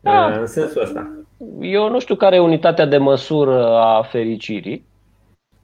[0.00, 0.38] da.
[0.38, 1.12] în sensul ăsta.
[1.60, 4.84] Eu nu știu care e unitatea de măsură a fericirii,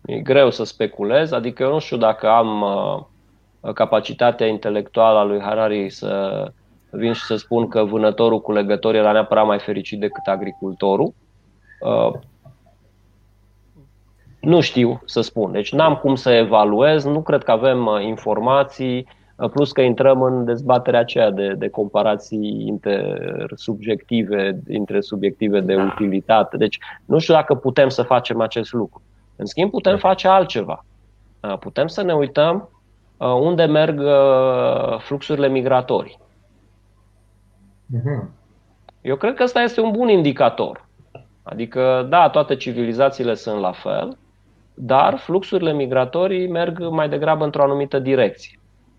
[0.07, 5.41] E greu să speculez, adică eu nu știu dacă am uh, capacitatea intelectuală a lui
[5.41, 6.45] Harari să
[6.91, 11.15] vin și să spun că vânătorul cu legători era neapărat mai fericit decât agricultorul.
[14.41, 15.53] Nu știu să spun.
[15.53, 19.07] Deci n-am cum să evaluez, nu cred că avem informații
[19.53, 25.83] plus că intrăm în dezbaterea aceea de, de comparații intersubjective, între subiective de da.
[25.83, 26.57] utilitate.
[26.57, 29.03] Deci nu știu dacă putem să facem acest lucru.
[29.37, 29.99] În schimb, putem da.
[29.99, 30.85] face altceva.
[31.61, 32.69] Putem să ne uităm
[33.19, 34.01] unde merg
[34.99, 36.19] fluxurile migratorii.
[37.87, 38.31] Mhm.
[39.01, 40.87] Eu cred că ăsta este un bun indicator.
[41.43, 44.17] Adică, da, toate civilizațiile sunt la fel,
[44.75, 48.59] dar fluxurile migratorii merg mai degrabă într-o anumită direcție.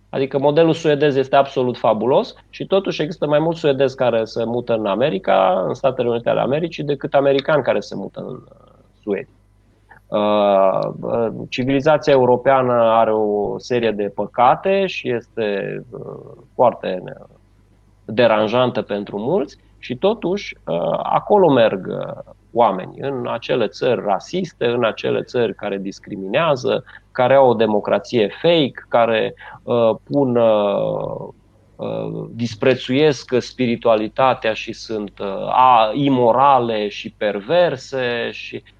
[0.09, 4.73] Adică modelul suedez este absolut fabulos și totuși există mai mulți suedezi care se mută
[4.73, 9.34] în America, în Statele Unite ale Americii, decât americani care se mută în uh, Suedia.
[10.07, 15.81] Uh, uh, civilizația europeană are o serie de păcate și este
[16.53, 17.03] foarte
[18.05, 20.57] deranjantă pentru mulți și totuși
[21.03, 21.87] acolo merg
[22.55, 28.85] oameni, în acele țări rasiste, în acele țări care discriminează, care au o democrație fake,
[28.89, 31.27] care uh, pun, uh,
[31.75, 38.74] uh, disprețuiesc spiritualitatea și sunt uh, a, imorale și perverse și, uh,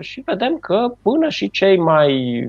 [0.00, 2.42] și vedem că până și cei mai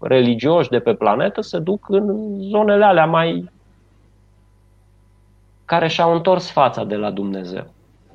[0.00, 3.50] religioși de pe planetă se duc în zonele alea mai
[5.64, 7.66] care și-au întors fața de la Dumnezeu.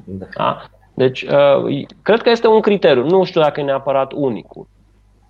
[0.06, 0.26] Da.
[0.36, 0.62] Da?
[0.94, 3.06] Deci, uh, cred că este un criteriu.
[3.06, 4.68] Nu știu dacă e neapărat unicul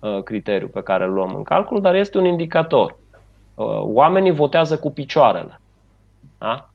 [0.00, 2.96] uh, criteriu pe care îl luăm în calcul, dar este un indicator.
[3.54, 5.60] Uh, oamenii votează cu picioarele.
[6.38, 6.66] Da?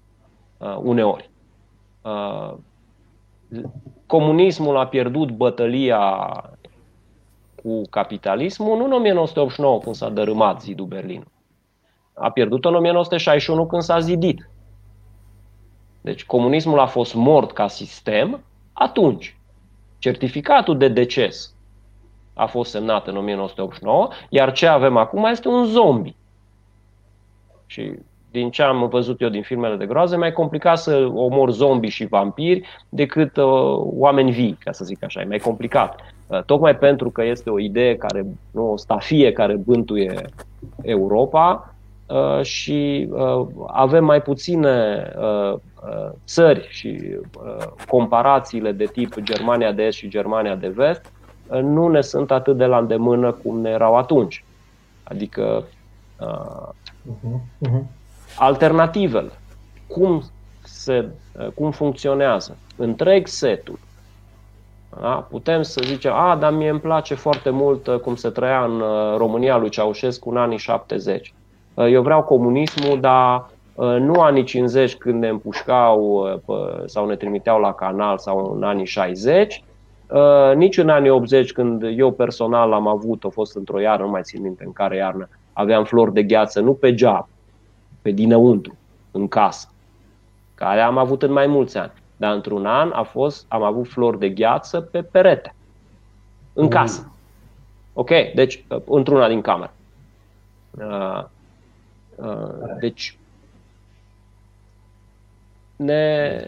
[0.82, 1.30] Uneori.
[4.06, 6.00] Comunismul a pierdut bătălia
[7.64, 11.26] cu capitalismul nu în 1989 când s-a dărâmat zidul Berlin.
[12.14, 14.50] A pierdut în 1961 când s-a zidit.
[16.02, 19.38] Deci comunismul a fost mort ca sistem atunci,
[19.98, 21.56] certificatul de deces
[22.34, 26.16] a fost semnat în 1989, iar ce avem acum este un zombie.
[27.66, 27.92] Și
[28.38, 31.90] din ce am văzut eu din filmele de groază, e mai complicat să omor zombie
[31.90, 33.46] și vampiri decât uh,
[33.80, 35.22] oameni vii, ca să zic așa.
[35.22, 36.00] E mai complicat.
[36.28, 40.22] Uh, tocmai pentru că este o idee care, nu, o stafie care bântuie
[40.82, 41.72] Europa,
[42.08, 45.60] Uh, și uh, avem mai puține uh,
[46.26, 47.20] țări și
[47.88, 51.12] comparațiile de tip Germania de Est și Germania de Vest
[51.62, 54.44] nu ne sunt atât de la îndemână cum ne erau atunci.
[55.04, 56.74] Adică uh-huh.
[57.68, 57.84] Uh-huh.
[58.38, 59.32] Alternativele,
[59.88, 60.24] cum,
[60.64, 61.10] se,
[61.56, 63.80] cum funcționează, întreg setul.
[65.02, 65.28] Da?
[65.30, 68.84] Putem să zicem, a, dar mie îmi place foarte mult cum se trăia în
[69.18, 71.34] România lui Ceaușescu în anii 70.
[71.74, 77.16] Uh, eu vreau comunismul, dar uh, nu anii 50 când ne împușcau uh, sau ne
[77.16, 79.64] trimiteau la canal sau în anii 60,
[80.56, 84.22] nici în anii 80 când eu personal am avut, a fost într-o iarnă, nu mai
[84.24, 87.28] țin minte în care iarnă, aveam flori de gheață, nu pe geam,
[88.08, 88.78] pe dinăuntru,
[89.12, 89.70] în casă,
[90.56, 91.92] care am avut în mai mulți ani.
[92.18, 95.56] Dar într-un an a fost, am avut flori de gheață pe perete,
[96.54, 97.12] în casă.
[97.94, 98.10] Ok?
[98.36, 99.74] Deci, într-una din cameră.
[100.72, 101.24] Uh,
[102.80, 103.18] deci,
[105.76, 106.40] ne,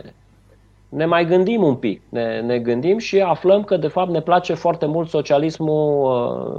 [0.90, 4.54] ne mai gândim un pic, ne, ne gândim și aflăm că de fapt ne place
[4.54, 6.12] foarte mult socialismul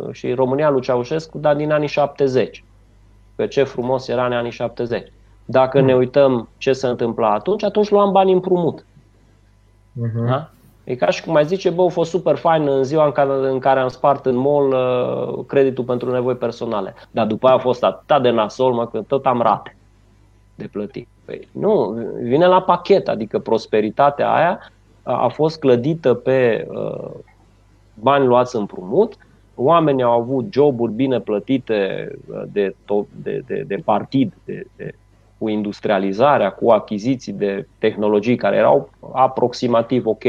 [0.06, 2.64] uh, și România lui Ceaușescu, dar din anii 70.
[3.40, 5.12] Pe ce frumos era în anii 70.
[5.44, 8.84] Dacă ne uităm ce se întâmpla atunci, atunci luam bani împrumut.
[8.84, 10.28] Uh-huh.
[10.28, 10.50] Da?
[10.84, 13.30] E ca și cum mai zice, bă, a fost super fain în ziua în care,
[13.30, 16.94] în care am spart în mall uh, creditul pentru nevoi personale.
[17.10, 19.76] Dar după aia a fost atât de nasol, mă, că tot am rate
[20.54, 21.08] de plătit.
[21.24, 24.58] Păi, nu, vine la pachet, adică prosperitatea aia
[25.02, 27.10] a, a fost clădită pe uh,
[27.94, 29.14] bani luați împrumut,
[29.62, 32.74] oamenii au avut joburi bine plătite uh, de,
[33.22, 34.94] de, de, de partid, de, de,
[35.38, 40.24] cu industrializarea, cu achiziții de tehnologii care erau aproximativ ok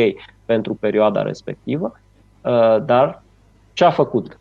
[0.46, 2.00] pentru perioada respectivă,
[2.42, 3.24] uh, dar
[3.74, 4.40] ce a făcut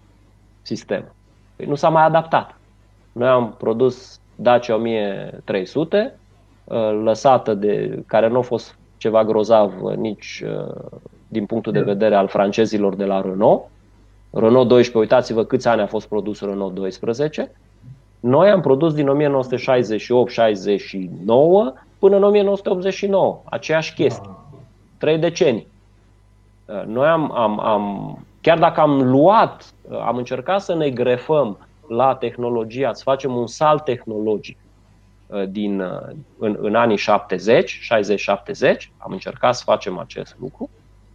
[0.62, 1.12] sistemul?
[1.56, 2.58] Păi nu s-a mai adaptat.
[3.12, 6.18] Noi am produs Dacia 1300,
[6.64, 12.14] uh, lăsată de, care nu a fost ceva grozav nici uh, din punctul de vedere
[12.14, 13.62] al francezilor de la Renault.
[14.30, 17.52] Renault 12, uitați-vă câți ani a fost produs Renault 12.
[18.20, 19.10] Noi am produs din 1968-69
[21.98, 24.30] până în 1989, aceeași chestie.
[24.98, 25.66] Trei decenii.
[26.64, 31.58] Uh, noi am, am, am, chiar dacă am luat, uh, am încercat să ne grefăm
[31.88, 34.58] la tehnologia, să facem un salt tehnologic
[35.48, 35.82] din,
[36.38, 37.90] în, în anii 70,
[38.64, 40.70] 60-70, am încercat să facem acest lucru.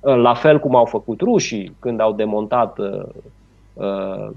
[0.05, 2.77] La fel cum au făcut rușii când au demontat
[3.73, 4.29] uh,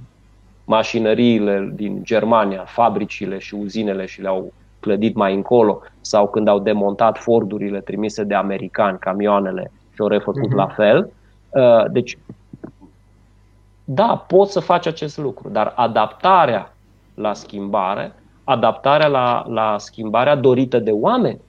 [0.65, 7.19] mașinăriile din Germania, fabricile și uzinele și le-au clădit mai încolo, sau când au demontat
[7.19, 10.57] Fordurile trimise de americani, camioanele și au refăcut uh-huh.
[10.57, 11.13] la fel.
[11.91, 12.19] Deci
[13.85, 16.73] da, poți să faci acest lucru, dar adaptarea
[17.15, 21.41] la schimbare, adaptarea la, la schimbarea dorită de oameni,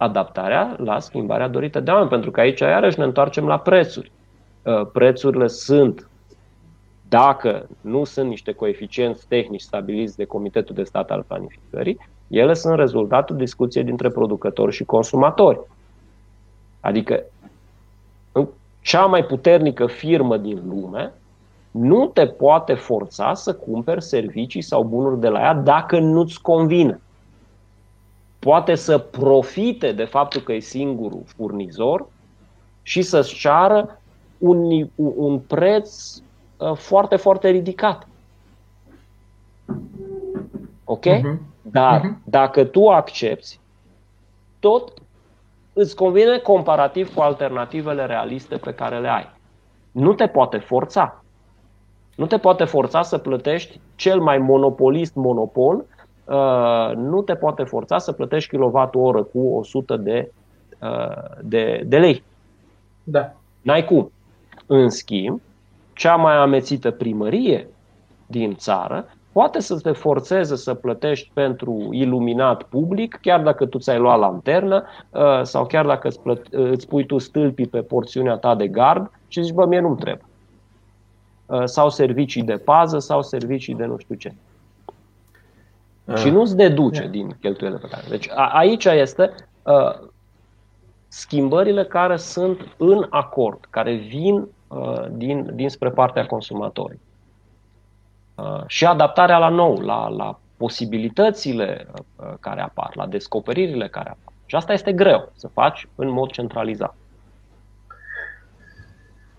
[0.00, 4.12] adaptarea la schimbarea dorită de oameni, pentru că aici iarăși ne întoarcem la prețuri.
[4.62, 6.08] Uh, prețurile sunt,
[7.08, 12.76] dacă nu sunt niște coeficienți tehnici stabiliți de Comitetul de Stat al Planificării, ele sunt
[12.76, 15.60] rezultatul discuției dintre producători și consumatori.
[16.80, 17.22] Adică
[18.82, 21.12] cea mai puternică firmă din lume
[21.70, 27.00] nu te poate forța să cumperi servicii sau bunuri de la ea dacă nu-ți convine.
[28.40, 32.06] Poate să profite de faptul că e singurul furnizor
[32.82, 34.00] și să-ți ceară
[34.38, 36.16] un, un preț
[36.56, 38.08] uh, foarte, foarte ridicat.
[40.84, 41.06] Ok?
[41.06, 41.38] Uh-huh.
[41.62, 42.24] Dar uh-huh.
[42.24, 43.58] dacă tu accepti,
[44.58, 44.92] tot
[45.72, 49.30] îți convine comparativ cu alternativele realiste pe care le ai.
[49.90, 51.22] Nu te poate forța.
[52.16, 55.99] Nu te poate forța să plătești cel mai monopolist monopol, uh,
[56.96, 58.56] nu te poate forța să plătești
[58.92, 60.32] oră cu 100 de,
[60.82, 62.22] uh, de, de lei.
[63.04, 63.32] Da.
[63.62, 64.12] N-ai cum.
[64.66, 65.40] În schimb,
[65.92, 67.68] cea mai amețită primărie
[68.26, 73.98] din țară poate să te forțeze să plătești pentru iluminat public, chiar dacă tu ți-ai
[73.98, 78.54] luat lanternă uh, sau chiar dacă îți, plăt- îți pui tu stâlpii pe porțiunea ta
[78.54, 80.24] de gard și zici, bă, mie nu-mi trebuie.
[81.46, 84.34] Uh, sau servicii de pază sau servicii de nu știu ce.
[86.04, 86.16] Uh.
[86.16, 87.10] Și nu-ți deduce uh.
[87.10, 88.04] din cheltuielile pe care.
[88.08, 90.08] Deci a- aici este uh,
[91.08, 97.00] schimbările care sunt în acord, care vin uh, din, dinspre partea consumatorii.
[98.34, 104.32] Uh, și adaptarea la nou, la, la posibilitățile uh, care apar, la descoperirile care apar.
[104.46, 106.94] Și asta este greu să faci în mod centralizat.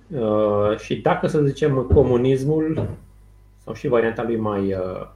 [0.08, 2.88] Uh, și dacă, să zicem, comunismul
[3.64, 5.08] sau și varianta lui mai uh,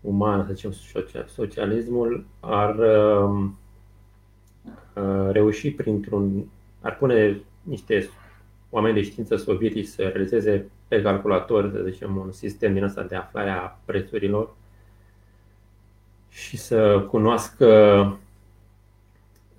[0.00, 0.74] umană, să zicem,
[1.26, 3.44] socialismul, ar uh,
[4.94, 6.44] uh, reuși printr-un.
[6.80, 8.08] ar pune niște
[8.70, 13.16] oameni de știință sovietici să realizeze pe calculator, să zicem, un sistem din asta de
[13.16, 14.54] aflare a prețurilor
[16.28, 17.66] și să cunoască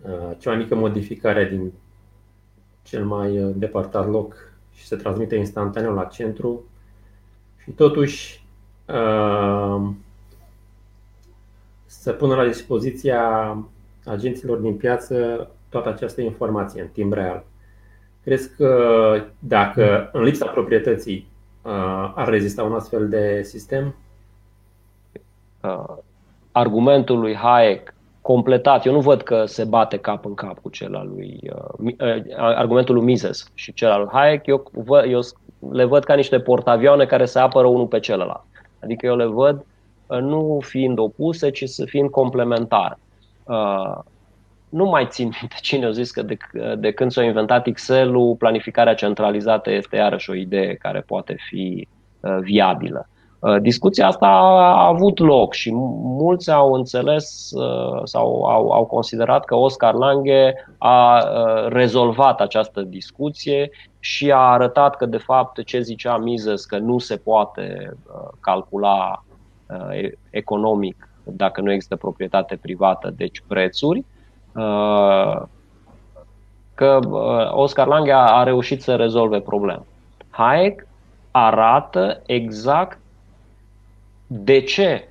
[0.02, 1.72] uh, cea mai mică modificare din
[2.84, 4.36] cel mai uh, depărtat loc
[4.74, 6.64] și să transmite instantaneu la centru
[7.64, 8.46] și totuși
[8.86, 9.90] uh,
[12.00, 13.56] să pună la dispoziția
[14.06, 17.44] agenților din piață toată această informație în timp real.
[18.24, 21.28] Crezi că dacă în lipsa proprietății
[21.62, 23.96] uh, ar rezista un astfel de sistem?
[25.64, 25.96] Uh,
[26.52, 30.96] argumentul lui Hayek completat, eu nu văd că se bate cap în cap cu cel
[30.96, 35.20] al lui uh, argumentul lui Mises și cel al lui Hayek, eu, vă, eu
[35.72, 38.46] le văd ca niște portavioane care se apără unul pe celălalt.
[38.84, 39.66] Adică eu le văd
[40.20, 42.98] nu fiind opuse, ci să fiind complementare
[44.70, 46.38] nu mai țin minte cine a zis că de,
[46.78, 51.88] de când s-a inventat Excel-ul, planificarea centralizată este iarăși o idee care poate fi
[52.20, 53.08] uh, viabilă.
[53.40, 59.46] Uh, discuția asta a avut loc și mulți au înțeles uh, sau au, au considerat
[59.46, 61.24] că Oscar Lange a
[61.68, 63.70] rezolvat această discuție
[64.00, 67.94] și a arătat că, de fapt, ce zicea Mises, că nu se poate
[68.40, 69.24] calcula
[70.30, 74.06] economic dacă nu există proprietate privată, deci prețuri,
[74.54, 75.42] Uh,
[76.76, 79.86] că uh, Oscar Lange a reușit să rezolve problema.
[80.30, 80.88] Hayek
[81.32, 83.00] arată exact
[84.28, 85.08] de ce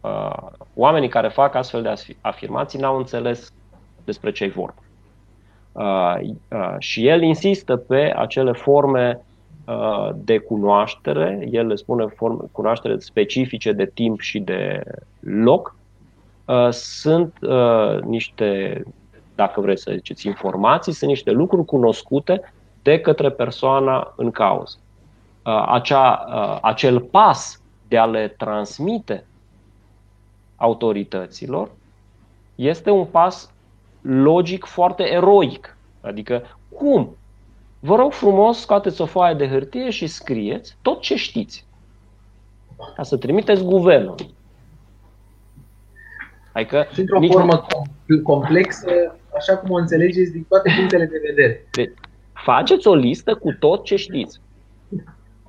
[0.00, 0.36] uh,
[0.74, 3.52] oamenii care fac astfel de afirmații n-au înțeles
[4.04, 4.74] despre ce-i vorba.
[6.78, 9.20] Și el insistă pe acele forme
[10.14, 14.82] de cunoaștere, el le spune forme, cunoaștere specifice de timp și de
[15.20, 15.74] loc,
[16.44, 18.82] Uh, sunt uh, niște,
[19.34, 22.52] dacă vreți să ziceți, informații, sunt niște lucruri cunoscute
[22.82, 24.76] de către persoana în cauză.
[25.44, 26.14] Uh, acea,
[26.62, 29.24] acel pas de a le transmite
[30.56, 31.70] autorităților
[32.54, 33.50] este un pas
[34.00, 35.76] logic foarte eroic.
[36.00, 36.42] Adică,
[36.76, 37.16] cum?
[37.84, 41.66] Vă rog frumos, scoateți o foaie de hârtie și scrieți tot ce știți.
[42.96, 44.14] Ca să trimiteți guvernul.
[46.52, 47.66] Adică și într-o formă
[48.22, 51.66] complexă, așa cum o înțelegeți din toate punctele de vedere.
[51.70, 51.92] Deci,
[52.32, 54.40] faceți o listă cu tot ce știți.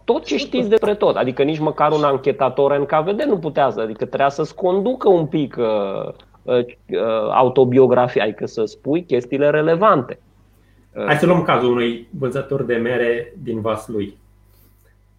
[0.04, 1.16] Tot ce știți despre tot.
[1.16, 3.80] Adică nici măcar un anchetator NKVD nu putea să.
[3.80, 6.14] Adică trebuia să-ți conducă un pic uh,
[6.44, 10.20] uh, uh, autobiografia, adică să spui chestiile relevante.
[10.96, 14.18] Hai să luăm cazul unui vânzător de mere din Vaslui.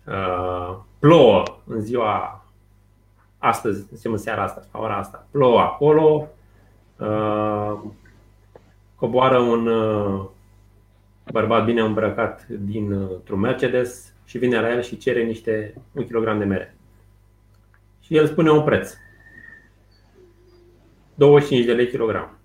[0.07, 2.45] Uh, plouă în ziua
[3.39, 5.27] astăzi, în seara asta, la ora asta.
[5.31, 6.29] Plouă acolo,
[6.99, 7.81] uh,
[8.95, 10.25] coboară un uh,
[11.33, 16.45] bărbat bine îmbrăcat dintr-un Mercedes și vine la el și cere niște un kilogram de
[16.45, 16.77] mere.
[18.01, 18.95] Și el spune un preț.
[21.15, 22.39] 25 de lei kilogram.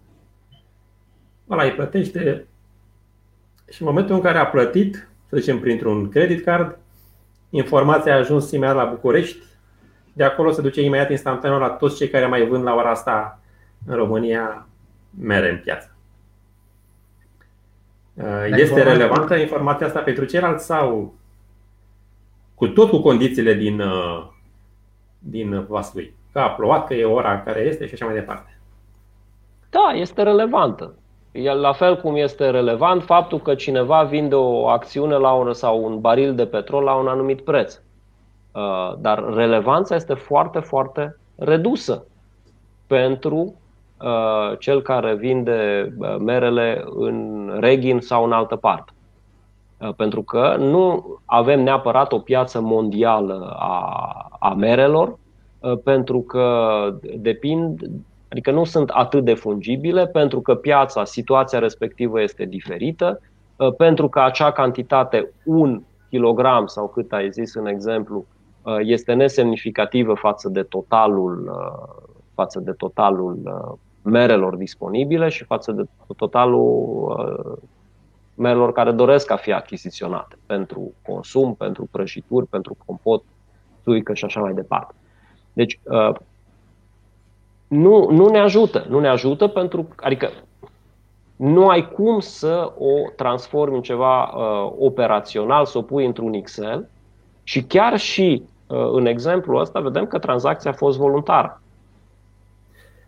[1.49, 2.47] Ăla îi plătește
[3.69, 6.77] și în momentul în care a plătit, să zicem printr-un credit card,
[7.49, 9.43] informația a ajuns imediat la București,
[10.13, 13.39] de acolo se duce imediat instantaneu la toți cei care mai vând la ora asta
[13.85, 14.67] în România
[15.19, 15.93] mere în piață.
[18.49, 21.13] Este relevantă informația asta pentru ceilalți sau
[22.55, 23.81] cu tot cu condițiile din,
[25.19, 26.13] din Vaslui?
[26.31, 28.59] Că a plouat, că e ora care este și așa mai departe.
[29.69, 30.98] Da, este relevantă.
[31.31, 35.99] La fel cum este relevant faptul că cineva vinde o acțiune la un, sau un
[35.99, 37.79] baril de petrol la un anumit preț.
[38.51, 42.05] Uh, dar relevanța este foarte, foarte redusă
[42.87, 43.55] pentru
[44.01, 48.91] uh, cel care vinde uh, merele în Reghin sau în altă parte.
[49.95, 55.17] Pentru că nu avem neapărat o piață mondială a, a merelor,
[55.83, 56.79] pentru că
[57.17, 57.89] depind
[58.29, 63.21] Adică nu sunt atât de fungibile pentru că piața, situația respectivă este diferită,
[63.55, 68.25] uh, pentru că acea cantitate, un kilogram sau cât ai zis în exemplu,
[68.61, 73.39] uh, este nesemnificativă față de totalul, uh, față de totalul
[74.01, 75.83] merelor disponibile și față de
[76.15, 77.49] totalul
[78.35, 83.23] merelor care doresc a fi achiziționate pentru consum, pentru prăjituri, pentru compot,
[83.83, 84.93] suică și așa mai departe.
[85.53, 85.79] Deci,
[87.69, 88.85] nu, nu ne ajută.
[88.89, 90.29] Nu ne ajută pentru adică
[91.35, 96.89] nu ai cum să o transformi în ceva uh, operațional, să o pui într-un Excel
[97.43, 101.61] și chiar și uh, în exemplul ăsta vedem că tranzacția a fost voluntară.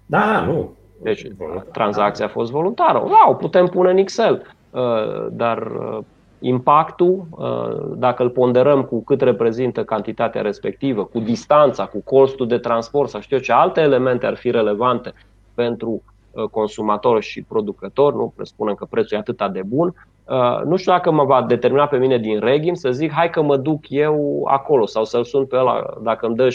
[0.06, 0.72] Da, nu.
[1.02, 1.28] Deci
[1.72, 3.04] tranzacția a fost voluntară.
[3.08, 5.98] Da, o putem pune în Excel, uh, dar uh,
[6.42, 12.58] impactul, uh, dacă îl ponderăm cu cât reprezintă cantitatea respectivă, cu distanța, cu costul de
[12.58, 15.14] transport sau știu eu ce alte elemente ar fi relevante
[15.54, 18.34] pentru uh, consumator și producător, nu?
[18.36, 19.94] Presupunem că prețul e atât de bun,
[20.26, 23.42] uh, nu știu dacă mă va determina pe mine din regim să zic hai că
[23.42, 26.48] mă duc eu acolo sau să-l sun pe ăla, dacă îmi dă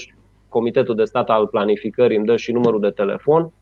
[0.48, 3.52] Comitetul de Stat al Planificării, îmi dă și numărul de telefon,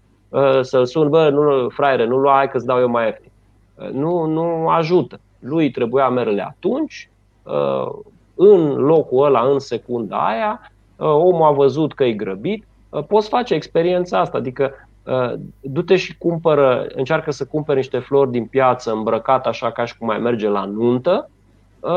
[0.60, 3.30] să-l sun, bă, nu, fraiere, nu lua, hai că-ți dau eu mai ieftin.
[3.92, 7.10] Nu, nu ajută lui trebuia merele atunci,
[7.42, 7.88] uh,
[8.34, 13.28] în locul ăla, în secunda aia, uh, omul a văzut că e grăbit, uh, poți
[13.28, 14.72] face experiența asta, adică
[15.60, 20.06] du-te și cumpără, încearcă să cumperi niște flori din piață îmbrăcat așa ca și cum
[20.06, 21.30] mai merge la nuntă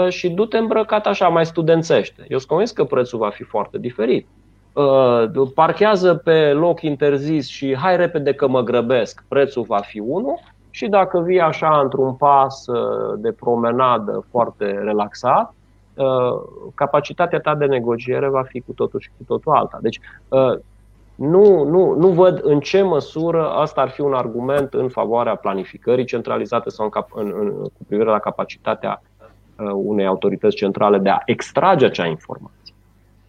[0.09, 2.25] și du-te îmbrăcat așa mai studențește.
[2.27, 4.27] Eu sunt convins că prețul va fi foarte diferit.
[5.53, 10.39] Parchează pe loc interzis și hai repede că mă grăbesc, prețul va fi unul
[10.77, 15.53] și dacă vii așa într-un pas uh, de promenadă foarte relaxat,
[15.93, 16.41] uh,
[16.75, 19.77] capacitatea ta de negociere va fi cu totul și cu totul alta.
[19.81, 20.57] Deci uh,
[21.15, 26.05] nu, nu, nu văd în ce măsură asta ar fi un argument în favoarea planificării
[26.05, 29.01] centralizate sau în, cap, în, în, cu privire la capacitatea
[29.73, 32.73] unei autorități centrale de a extrage acea informație.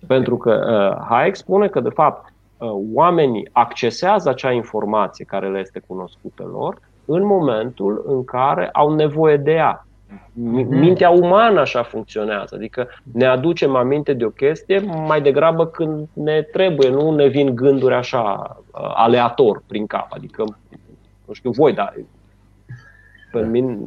[0.06, 5.58] Pentru că uh, Hayek spune că, de fapt, uh, oamenii accesează acea informație care le
[5.58, 6.78] este cunoscută lor
[7.10, 9.86] în momentul în care au nevoie de ea.
[10.32, 10.78] Mhm.
[10.78, 16.42] Mintea umană așa funcționează, adică ne aducem aminte de o chestie mai degrabă când ne
[16.42, 20.44] trebuie, nu ne vin gânduri așa uh, aleator prin cap, adică
[21.24, 21.94] nu știu voi, dar
[23.32, 23.78] pe mine,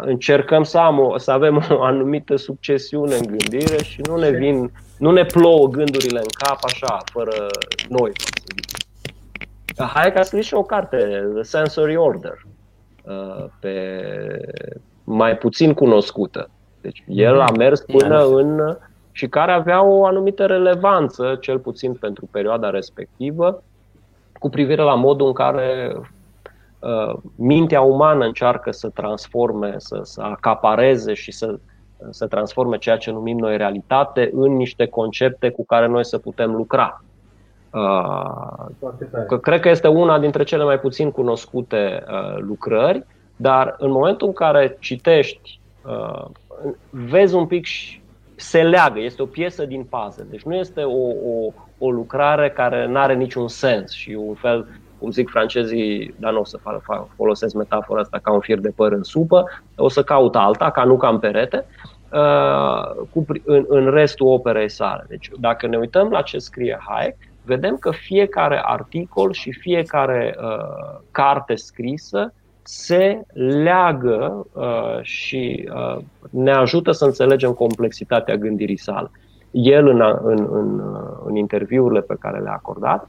[0.00, 4.72] încercăm să, am o, să avem o anumită succesiune în gândire și nu ne vin,
[4.98, 7.46] nu ne plouă gândurile în cap așa, fără
[7.88, 8.83] noi, să zic.
[9.82, 10.96] Hayek a scris și o carte,
[11.34, 12.34] The Sensory Order,
[13.04, 13.98] uh, pe
[15.04, 16.48] mai puțin cunoscută.
[16.80, 18.76] Deci el a mers până în
[19.12, 23.62] și care avea o anumită relevanță, cel puțin pentru perioada respectivă,
[24.38, 25.96] cu privire la modul în care
[26.78, 31.58] uh, mintea umană încearcă să transforme, să, să acapareze și să,
[32.10, 36.52] să transforme ceea ce numim noi realitate în niște concepte cu care noi să putem
[36.52, 37.04] lucra.
[37.74, 43.04] Uh, cred că este una dintre cele mai puțin cunoscute uh, lucrări,
[43.36, 46.24] dar în momentul în care citești, uh,
[46.90, 48.02] vezi un pic și
[48.36, 50.26] se leagă, este o piesă din puzzle.
[50.30, 54.66] Deci nu este o, o, o lucrare care nu are niciun sens și un fel,
[54.98, 56.58] cum zic francezii, dar nu o să
[57.16, 59.44] folosesc metafora asta ca un fir de păr în supă,
[59.76, 61.64] o să caut alta, ca nu ca în perete,
[62.12, 65.04] uh, cu, în, în restul operei sale.
[65.08, 71.00] Deci dacă ne uităm la ce scrie Hayek, vedem că fiecare articol și fiecare uh,
[71.10, 72.32] carte scrisă
[72.62, 79.10] se leagă uh, și uh, ne ajută să înțelegem complexitatea gândirii sale.
[79.50, 83.08] El, în, în, în, uh, în interviurile pe care le-a acordat,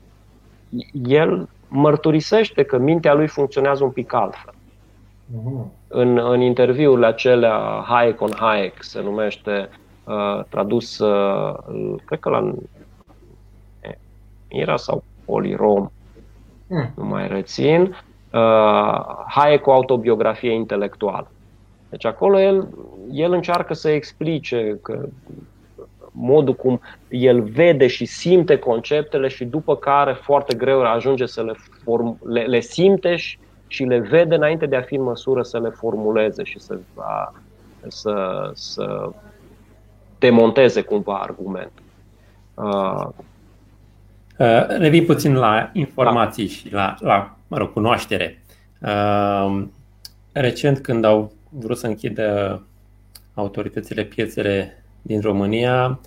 [1.03, 4.53] el mărturisește că mintea lui funcționează un pic altfel.
[4.53, 5.65] Uh-huh.
[5.87, 9.69] În, în interviurile acelea Hayek on Hayek se numește
[10.03, 11.53] uh, tradus, uh,
[12.05, 12.53] cred că la
[14.51, 15.89] Mira sau Polirom,
[16.67, 16.85] uh.
[16.95, 17.95] nu mai rețin,
[18.33, 21.27] uh, Hayek cu autobiografie intelectuală.
[21.89, 22.67] Deci acolo el,
[23.11, 25.07] el încearcă să explice că
[26.11, 31.53] modul cum el vede și simte conceptele și după care foarte greu ajunge să le,
[31.83, 33.37] form, le, le simte și,
[33.67, 37.33] și le vede înainte de a fi în măsură să le formuleze și să, a,
[37.87, 39.09] să, să
[40.19, 41.83] demonteze cumva argumentul.
[42.53, 43.07] Uh,
[44.37, 46.51] uh, revin puțin la informații da.
[46.53, 48.43] și la, la mă rog, cunoaștere.
[48.81, 49.63] Uh,
[50.31, 52.61] recent, când au vrut să închidă
[53.33, 55.99] autoritățile piețele din România,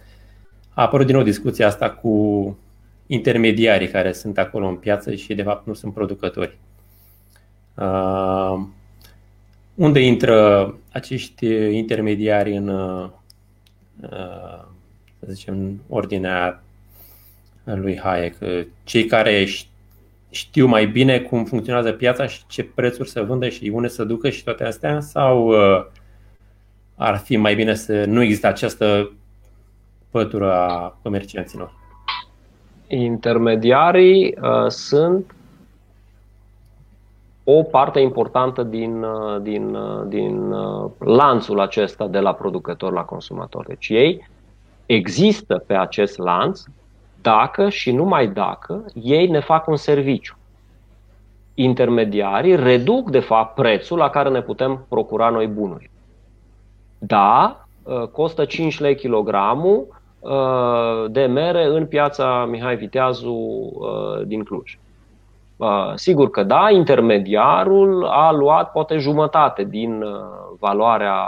[0.75, 2.59] a apărut din nou discuția asta cu
[3.07, 6.59] intermediarii care sunt acolo în piață și de fapt nu sunt producători.
[7.75, 8.61] Uh,
[9.75, 13.09] unde intră acești intermediari în, uh,
[15.19, 16.63] să zicem, ordinea
[17.75, 18.35] lui Hayek?
[18.85, 19.47] Cei care
[20.31, 24.29] știu mai bine cum funcționează piața și ce prețuri să vândă și unde să ducă
[24.31, 25.01] și toate astea?
[25.01, 25.85] Sau uh,
[26.97, 29.13] ar fi mai bine să nu există această
[30.11, 31.73] pătură a comercianților?
[32.87, 35.35] Intermediarii uh, sunt
[37.51, 43.03] o parte importantă din, uh, din, uh, din uh, lanțul acesta de la producător la
[43.03, 43.67] consumator.
[43.67, 44.29] Deci ei
[44.87, 46.63] există pe acest lanț
[47.23, 50.37] dacă și numai dacă ei ne fac un serviciu.
[51.55, 55.91] Intermediarii reduc, de fapt, prețul la care ne putem procura noi bunuri.
[56.99, 64.45] Da, ă, costă 5 lei kilogramul ă, de mere în piața Mihai Viteazu ă, din
[64.45, 64.79] Cluj.
[65.95, 70.05] Sigur că da, intermediarul a luat poate jumătate din
[70.59, 71.27] valoarea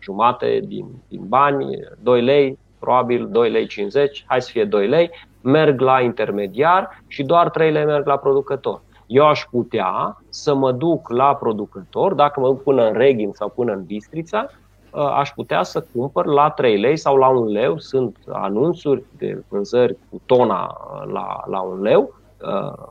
[0.00, 1.66] jumate din, din bani,
[2.02, 5.10] 2 lei, probabil 2 lei 50, hai să fie 2 lei,
[5.40, 8.80] merg la intermediar și doar 3 lei merg la producător.
[9.06, 13.48] Eu aș putea să mă duc la producător, dacă mă duc până în Reghin sau
[13.48, 14.46] până în Bistrița,
[14.94, 17.78] ă, aș putea să cumpăr la 3 lei sau la 1 leu.
[17.78, 20.76] Sunt anunțuri de vânzări cu tona
[21.12, 22.88] la, la 1 leu, uh,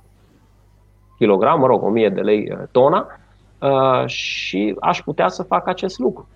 [1.17, 3.07] kilogram, mă rog, 1000 de lei tona,
[3.59, 6.27] uh, și aș putea să fac acest lucru.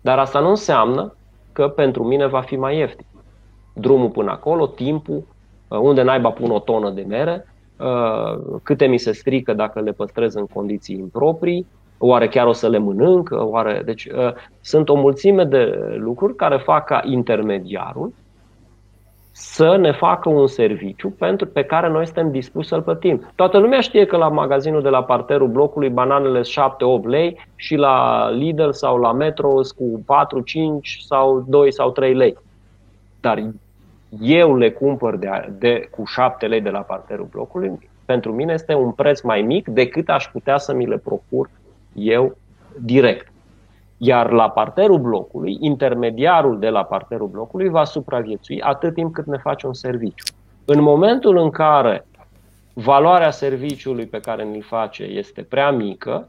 [0.00, 1.14] Dar asta nu înseamnă
[1.54, 3.06] că pentru mine va fi mai ieftin.
[3.72, 5.22] Drumul până acolo, timpul,
[5.68, 7.46] uh, unde naiba pun o tonă de mere,
[7.78, 11.66] uh, câte mi se strică dacă le păstrez în condiții improprii,
[11.98, 13.82] oare chiar o să le mănânc, oare...
[13.84, 18.12] Deci uh, sunt o mulțime de lucruri care fac ca intermediarul
[19.36, 23.30] să ne facă un serviciu pentru pe care noi suntem dispuși să-l plătim.
[23.34, 27.74] Toată lumea știe că la magazinul de la parterul blocului bananele sunt 7-8 lei și
[27.76, 32.36] la Lidl sau la Metro cu 4, 5 sau 2 sau 3 lei.
[33.20, 33.42] Dar
[34.20, 35.28] eu le cumpăr de,
[35.58, 39.68] de, cu 7 lei de la parterul blocului, pentru mine este un preț mai mic
[39.68, 41.50] decât aș putea să mi le procur
[41.94, 42.36] eu
[42.80, 43.32] direct.
[43.96, 49.36] Iar la parterul blocului, intermediarul de la parterul blocului va supraviețui atât timp cât ne
[49.36, 50.34] face un serviciu.
[50.64, 52.06] În momentul în care
[52.72, 56.28] valoarea serviciului pe care ne-l face este prea mică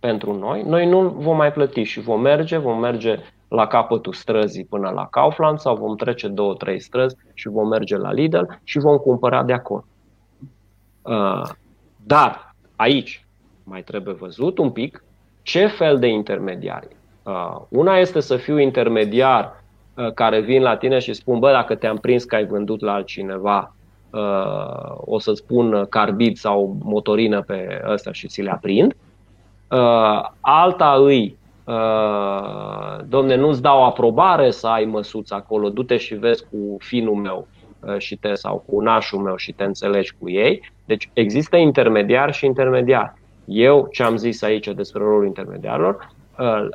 [0.00, 4.64] pentru noi, noi nu vom mai plăti și vom merge, vom merge la capătul străzii
[4.64, 8.78] până la Kaufland sau vom trece două, trei străzi și vom merge la Lidl și
[8.78, 9.84] vom cumpăra de acolo.
[11.02, 11.42] Uh,
[11.96, 13.26] dar aici
[13.64, 15.04] mai trebuie văzut un pic
[15.44, 16.88] ce fel de intermediari.
[17.22, 19.64] Uh, una este să fiu intermediar
[19.94, 22.92] uh, care vin la tine și spun, bă, dacă te-am prins că ai vândut la
[22.92, 23.74] altcineva,
[24.10, 28.96] uh, o să-ți pun carbid sau motorină pe ăsta și ți le aprind.
[30.40, 31.36] Alta îi,
[33.08, 37.46] domne, nu-ți dau aprobare să ai măsuți acolo, du-te și vezi cu finul meu
[37.80, 40.70] uh, și te, sau cu nașul meu și te înțelegi cu ei.
[40.84, 43.14] Deci există intermediar și intermediar.
[43.44, 46.68] Eu ce am zis aici despre rolul intermediarilor, uh,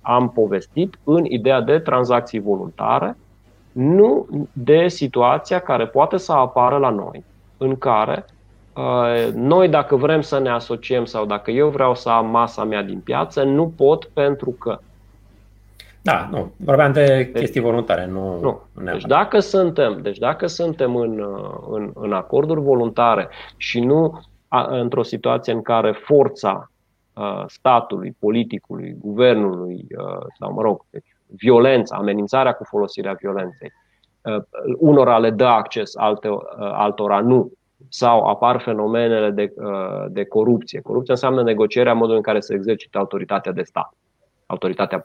[0.00, 3.16] am povestit în ideea de tranzacții voluntare,
[3.72, 7.24] nu de situația care poate să apară la noi,
[7.56, 8.24] în care
[8.74, 12.82] uh, noi dacă vrem să ne asociem sau dacă eu vreau să am masa mea
[12.82, 14.78] din piață, nu pot pentru că
[16.04, 16.52] da, nu.
[16.56, 18.40] Vorbeam de deci, chestii voluntare, nu.
[18.40, 18.60] nu.
[18.84, 21.24] Deci dacă suntem, deci dacă suntem în,
[21.70, 24.22] în, în acorduri voluntare și nu a,
[24.62, 26.70] într-o situație în care forța
[27.12, 33.72] a, statului, politicului, guvernului, a, sau mă rog, deci violența, amenințarea cu folosirea violenței,
[34.22, 34.46] a,
[34.78, 37.52] unora le dă acces, alte, a, altora nu,
[37.88, 40.80] sau apar fenomenele de, a, de corupție.
[40.80, 43.92] Corupția înseamnă negocierea modului în care se exercită autoritatea de stat,
[44.46, 45.04] autoritatea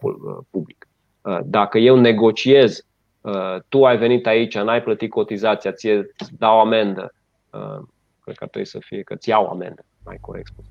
[0.50, 0.88] publică.
[1.22, 2.86] Uh, dacă eu negociez,
[3.22, 7.14] uh, tu ai venit aici, n-ai plătit cotizația, ție dau amendă,
[7.52, 7.88] uh,
[8.30, 10.66] cred că trebuie să fie că ți iau amendă, mai corect spus,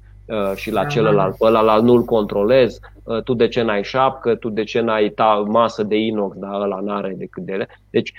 [0.59, 2.79] și la celălalt, pe ăla nu-l controlez,
[3.25, 6.81] tu de ce n-ai șapcă, tu de ce n-ai ta, masă de inox, dar ăla
[6.81, 7.69] n-are decât de ele.
[7.91, 8.13] Deci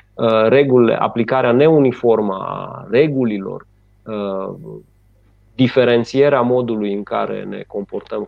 [0.48, 3.68] regulile, aplicarea neuniformă a regulilor,
[5.56, 8.28] diferențierea modului în care ne comportăm,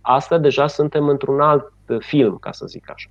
[0.00, 3.10] asta deja suntem într-un alt film, ca să zic așa.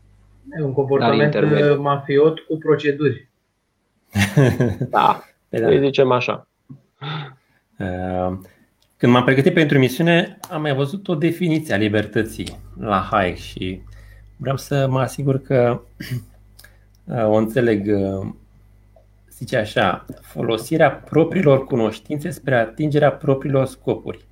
[0.59, 3.29] E un comportament uh, mafiot cu proceduri.
[4.89, 5.67] da, păi da.
[5.67, 6.47] îi zicem așa.
[7.79, 8.37] Uh,
[8.97, 13.81] când m-am pregătit pentru emisiune, am mai văzut o definiție a libertății la Hayek și
[14.37, 15.81] vreau să mă asigur că
[17.03, 17.89] uh, o înțeleg.
[19.37, 24.25] Zice așa, folosirea propriilor cunoștințe spre atingerea propriilor scopuri.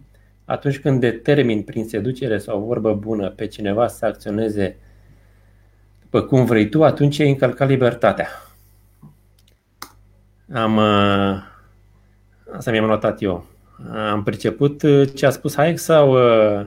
[0.46, 4.78] Atunci când determin prin seducere sau vorbă bună pe cineva să acționeze
[6.02, 8.28] după cum vrei tu, atunci ai încălcat libertatea.
[10.54, 11.54] Am, uh,
[12.54, 13.46] asta mi-am notat eu.
[14.12, 16.66] Am priceput uh, ce a spus Hayek sau uh,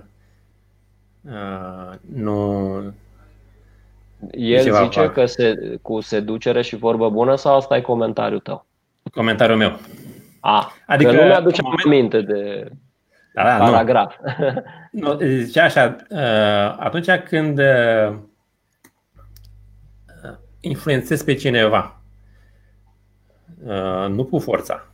[1.22, 2.76] uh, nu?
[4.30, 5.12] El Ceva zice fac.
[5.12, 8.66] că se, cu seducere și vorbă bună sau asta e comentariul tău?
[9.12, 9.78] Comentariul meu.
[10.40, 11.84] A, adică că nu mi-aduce moment...
[11.84, 12.70] aminte de
[13.34, 14.14] da, da, paragraf.
[14.90, 15.12] Nu.
[15.12, 15.96] nu, zice așa,
[16.78, 17.60] atunci când
[20.60, 22.00] influențezi pe cineva.
[23.64, 24.86] Uh, nu cu forța,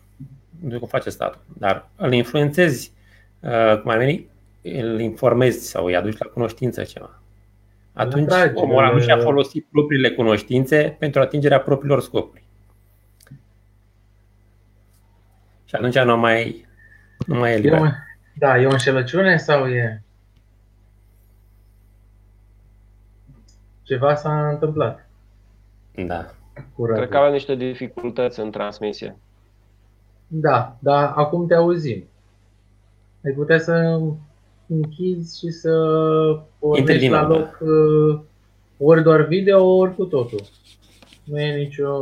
[0.65, 2.93] nu cum face statul, dar îl influențezi,
[3.41, 4.31] uh, cum ai venit,
[4.63, 7.19] îl informezi sau îi aduci la cunoștință ceva.
[7.93, 12.45] Atunci omul nu și-a folosit propriile cunoștințe pentru atingerea propriilor scopuri.
[15.65, 16.67] Și atunci nu mai,
[17.27, 17.93] nu mai e liber.
[18.35, 20.03] Da, e o înșelăciune sau e...
[23.83, 25.09] Ceva s-a întâmplat.
[25.95, 26.35] Da.
[26.75, 26.97] Curat.
[26.97, 29.17] Cred că avem niște dificultăți în transmisie.
[30.27, 32.05] Da, dar acum te auzim.
[33.25, 34.01] Ai putea să
[34.67, 35.73] închizi și să
[36.59, 38.21] pornești la loc uh,
[38.79, 40.41] ori doar video, ori cu totul.
[41.25, 41.93] Nu e nicio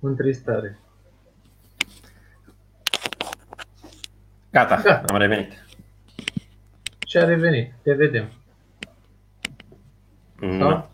[0.00, 0.78] întristare.
[4.50, 5.02] Gata, da.
[5.06, 5.66] am revenit.
[7.06, 7.72] Și a revenit.
[7.82, 8.28] Te vedem.
[10.40, 10.58] Mm.
[10.58, 10.90] Da?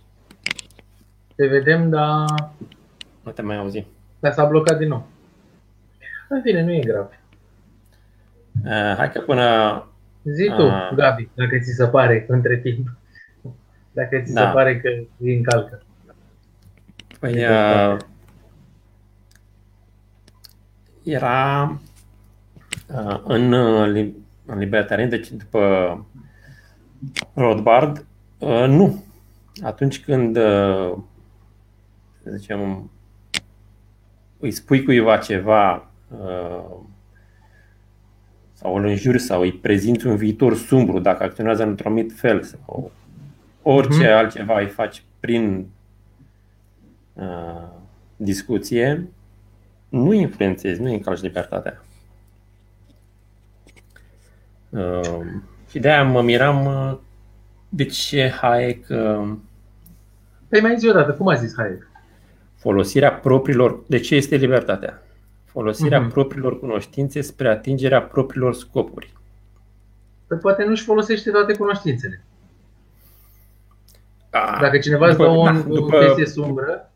[1.34, 2.24] Te vedem, dar...
[3.24, 3.86] Nu te mai auzi.
[4.20, 5.06] Dar s-a blocat din nou.
[6.28, 7.10] În fine, nu e grav.
[8.64, 9.86] Uh, hai că până...
[10.22, 12.88] Zi tu, uh, Gabi, dacă ți se pare între timp.
[13.92, 14.40] Dacă ți da.
[14.40, 15.82] se pare că îi încalcă.
[17.20, 17.96] Păi, uh,
[21.02, 21.62] era
[22.94, 23.52] uh, în,
[24.46, 26.06] în libertarian, deci după
[27.34, 28.06] Rothbard,
[28.38, 29.04] uh, nu
[29.62, 30.96] atunci când, uh,
[32.22, 32.90] să zicem,
[34.44, 36.76] îi spui cuiva ceva uh,
[38.52, 42.92] sau îl înjuri sau îi prezinți un viitor sumbru dacă acționează într-un anumit fel sau
[43.62, 44.16] orice mm-hmm.
[44.16, 45.66] altceva îi faci prin
[47.12, 47.68] uh,
[48.16, 49.08] discuție,
[49.88, 51.84] nu influențezi, nu încalci libertatea.
[54.68, 55.20] Uh,
[55.70, 56.98] și de-aia mă miram uh,
[57.68, 58.86] de ce Hayek...
[58.88, 59.32] Uh,
[60.48, 61.88] păi mai zi o dată, cum a zis Hayek?
[62.64, 63.82] Folosirea propriilor...
[63.86, 65.02] De ce este libertatea?
[65.44, 66.12] Folosirea uh-huh.
[66.12, 69.12] propriilor cunoștințe spre atingerea propriilor scopuri.
[70.26, 72.24] Păi poate nu-și folosește toate cunoștințele.
[74.30, 76.92] A, Dacă cineva după, îți dă o, da, după, o chestie sumbră...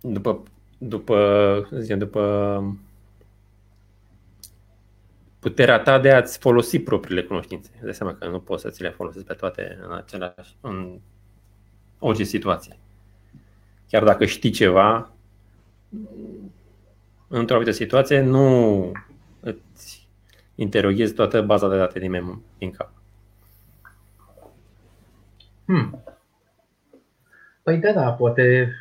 [0.00, 0.42] După,
[0.78, 1.16] după,
[1.70, 2.76] să zicem, după
[5.38, 7.70] puterea ta de a-ți folosi propriile cunoștințe.
[7.74, 10.98] Îți dai seama că nu poți să ți le folosești pe toate în același, în
[11.98, 12.76] orice situație.
[13.92, 15.10] Chiar dacă știi ceva,
[17.28, 18.92] într-o anumită situație nu
[19.40, 20.08] îți
[20.54, 22.92] interoghezi toată baza de date din, mem- din cap.
[25.64, 26.02] Hmm.
[27.62, 28.72] Păi da, da, poate...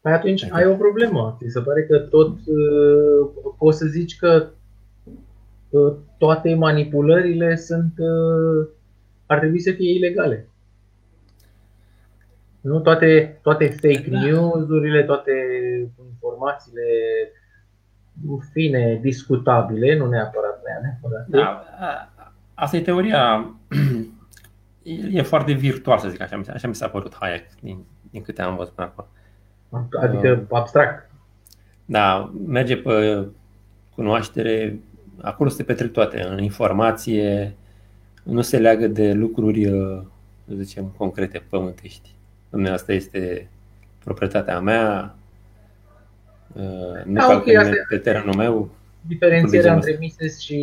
[0.00, 1.36] Păi atunci ai o problemă.
[1.38, 4.48] Ți se pare că tot uh, poți să zici că
[5.68, 8.68] uh, toate manipulările sunt uh,
[9.26, 10.48] ar trebui să fie ilegale.
[12.68, 14.20] Nu toate, toate fake Da.
[14.20, 15.32] news-urile, toate
[16.12, 16.82] informațiile
[18.28, 21.26] în fine, discutabile, nu neapărat neapărat.
[21.26, 23.44] Da, a- asta e teoria.
[25.10, 26.40] E foarte virtual, să zic așa.
[26.52, 29.04] Așa mi s-a părut Hayek, din, din câte am văzut până acum.
[30.00, 31.10] Adică abstract.
[31.84, 33.26] Da, merge pe
[33.94, 34.78] cunoaștere,
[35.20, 37.54] acolo se petrec toate, în informație,
[38.22, 40.02] nu se leagă de lucruri, uh,
[40.48, 42.14] să zicem, concrete, pământești.
[42.50, 43.48] Dom'le, asta este
[44.04, 45.14] proprietatea mea,
[46.52, 48.70] uh, nu Da, calcă ok, nimeni asta e- pe terenul meu.
[49.08, 50.62] Diferențierea Cum între Mises și,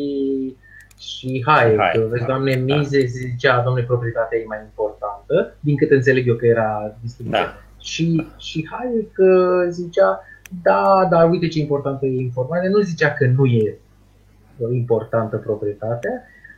[0.99, 1.77] și Hayek.
[1.79, 2.27] Hayek, Vezi, da.
[2.27, 2.75] doamne, Da.
[2.75, 7.39] Mises zicea, domne, proprietatea e mai importantă, din cât înțeleg eu că era distribuție.
[7.43, 7.57] Da.
[7.79, 10.23] Și, și Hayek uh, zicea,
[10.61, 12.69] da, dar uite ce importantă e informația.
[12.69, 13.77] Nu zicea că nu e
[14.71, 16.11] importantă proprietatea,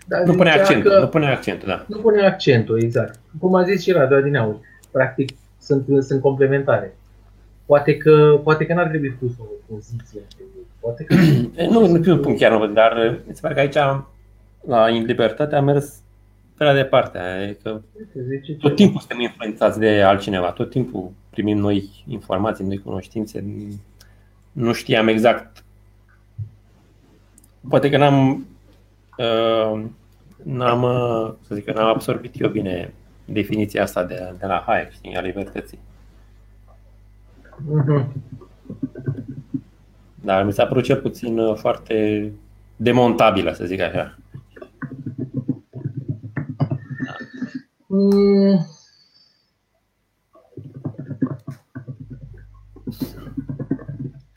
[0.07, 1.85] dar Nu pune zicea accentul, că nu pune accentul, da.
[1.87, 3.19] nu pune accentul, exact.
[3.39, 4.57] Cum a zis și Radu Adineauri,
[4.91, 5.29] practic
[5.59, 6.97] sunt, sunt complementare.
[7.65, 10.21] Poate că, poate că n-ar trebui pus o poziție.
[10.79, 11.15] Poate că
[11.71, 14.03] Nu, nu pe un punct chiar nu văd, dar uh, mi se pare că aici,
[14.67, 16.01] la libertate, a mers
[16.57, 17.17] prea departe.
[17.17, 17.83] Adică
[18.13, 18.73] zice tot ceva.
[18.73, 23.43] timpul suntem influențați de altcineva, tot timpul primim noi informații, noi cunoștințe.
[24.51, 25.63] Nu știam exact.
[27.69, 28.47] Poate că n-am,
[29.17, 29.83] uh,
[30.43, 32.93] n-am uh, să zic că n-am absorbit eu bine
[33.27, 35.79] definiția asta de, de la Hayek, știi, a libertății.
[37.65, 38.11] Mhm.
[40.21, 42.31] Dar mi s-a părut cel puțin uh, foarte
[42.75, 44.17] demontabilă, să zic așa.
[47.87, 48.65] Mm.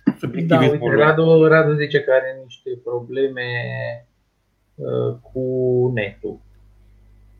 [0.05, 3.43] Da, Subiectivismul uite, Radu, Radu zice că are niște probleme
[4.75, 6.41] uh, cu netul.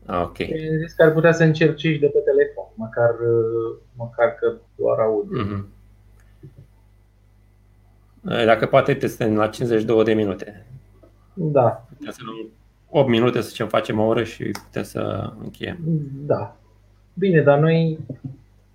[0.05, 0.37] Ah, ok.
[0.39, 4.53] E zis că ar putea să încerci și de pe telefon, măcar, uh, măcar că
[4.75, 5.29] doar aud.
[5.29, 5.67] Mhm.
[8.29, 10.65] Eh, Dacă poate, te suntem la 52 de minute.
[11.33, 12.47] Da, Putem să luăm
[12.89, 15.77] 8 minute să zicem, facem o oră și putem să încheiem.
[16.25, 16.55] da.
[17.13, 17.99] Bine, dar noi,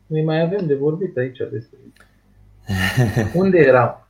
[0.06, 1.78] noi mai avem de vorbit aici despre...
[3.42, 4.06] Unde eram?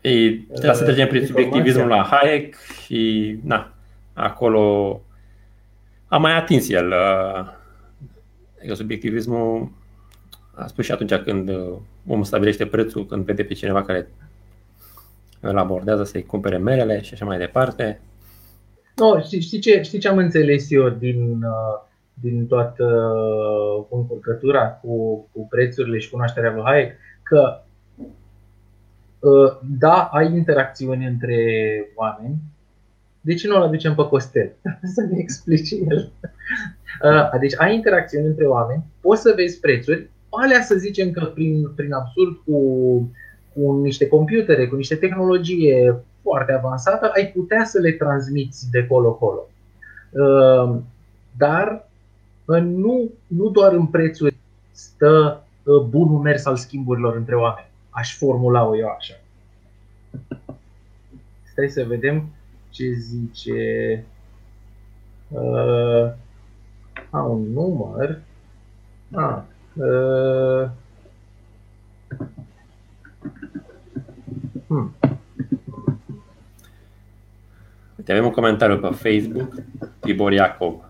[0.00, 1.44] Ei, trebuie să trecem prin Informația.
[1.50, 3.74] subiectivismul la Hayek și, na,
[4.16, 5.00] acolo
[6.06, 6.86] a mai atins el.
[6.88, 7.54] uh,
[8.58, 9.70] Adică subiectivismul
[10.54, 14.08] a spus și atunci când uh, omul stabilește prețul, când vede pe cineva care
[15.40, 18.00] îl abordează să-i cumpere merele și așa mai departe.
[18.96, 24.68] No, știi, știi, ce, știi ce am înțeles eu din, uh, din toată uh, încurcătura
[24.68, 26.96] cu, cu prețurile și cunoașterea lui Hayek?
[27.22, 27.62] Că
[29.18, 31.44] uh, da, ai interacțiuni între
[31.94, 32.36] oameni,
[33.26, 34.52] de ce nu o aducem pe Costel?
[34.94, 36.10] să ne explice el.
[37.02, 41.68] Uh, Deci ai interacțiuni între oameni, poți să vezi prețuri, alea să zicem că prin,
[41.68, 42.58] prin absurd cu,
[43.54, 49.48] cu niște computere, cu niște tehnologie foarte avansată, ai putea să le transmiți de colo-colo.
[50.10, 50.76] Uh,
[51.36, 51.88] Dar
[52.44, 54.36] uh, nu, nu doar în prețuri
[54.70, 57.66] stă uh, bunul mers al schimburilor între oameni.
[57.90, 59.14] Aș formula-o eu așa.
[61.52, 62.28] Stai să vedem
[62.76, 64.04] ce zice.
[65.28, 66.12] Uh,
[67.10, 68.18] a, un număr.
[69.14, 70.68] A, uh,
[74.66, 74.94] hmm.
[77.96, 79.54] Uite, avem un comentariu pe Facebook,
[80.00, 80.84] Tibor Iacob.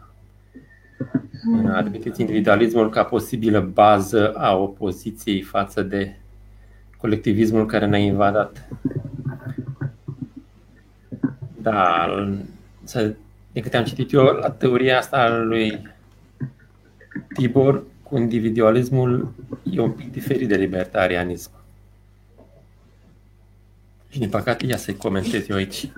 [1.67, 6.17] Admiteți individualismul ca posibilă bază a opoziției față de
[6.97, 8.69] colectivismul care ne-a invadat.
[11.71, 12.07] Da,
[12.85, 13.15] să,
[13.53, 15.95] de câte am citit eu, la teoria asta a lui
[17.35, 21.51] Tibor, cu individualismul e un pic diferit de libertarianism.
[24.09, 25.91] Și din păcate, ia să-i comentez eu aici.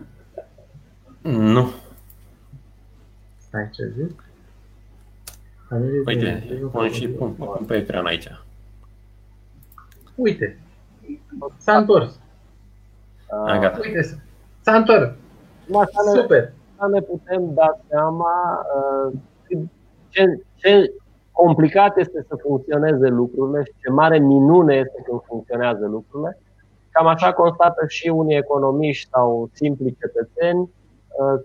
[1.23, 1.73] Nu.
[3.37, 4.25] Stai ce zic.
[6.05, 8.29] Uite, pun și pun, pun pe ecran aici.
[10.15, 10.59] Uite,
[11.59, 12.19] s-a întors.
[13.47, 13.79] A, gata.
[13.83, 14.23] Uite,
[14.61, 15.11] s-a întors.
[15.73, 16.53] Acum să ne, Super.
[16.79, 19.13] să ne putem da seama uh,
[19.43, 19.69] cât-
[20.09, 20.93] ce, ce
[21.33, 26.39] complicat este să funcționeze lucrurile și ce mare minune este când funcționează lucrurile.
[26.91, 31.41] Cam așa constată și unii economiști sau simpli cetățeni uh,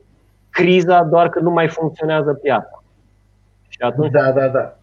[0.49, 2.83] criza doar că nu mai funcționează piața.
[3.67, 4.77] Și atunci, da, da, da.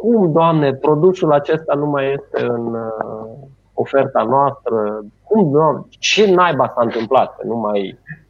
[0.00, 3.30] Cum, Doamne, produsul acesta nu mai este în uh,
[3.74, 5.04] oferta noastră?
[5.22, 7.36] Cum, doamne, ce naiba s-a întâmplat?
[7.36, 8.23] Că nu mai uh,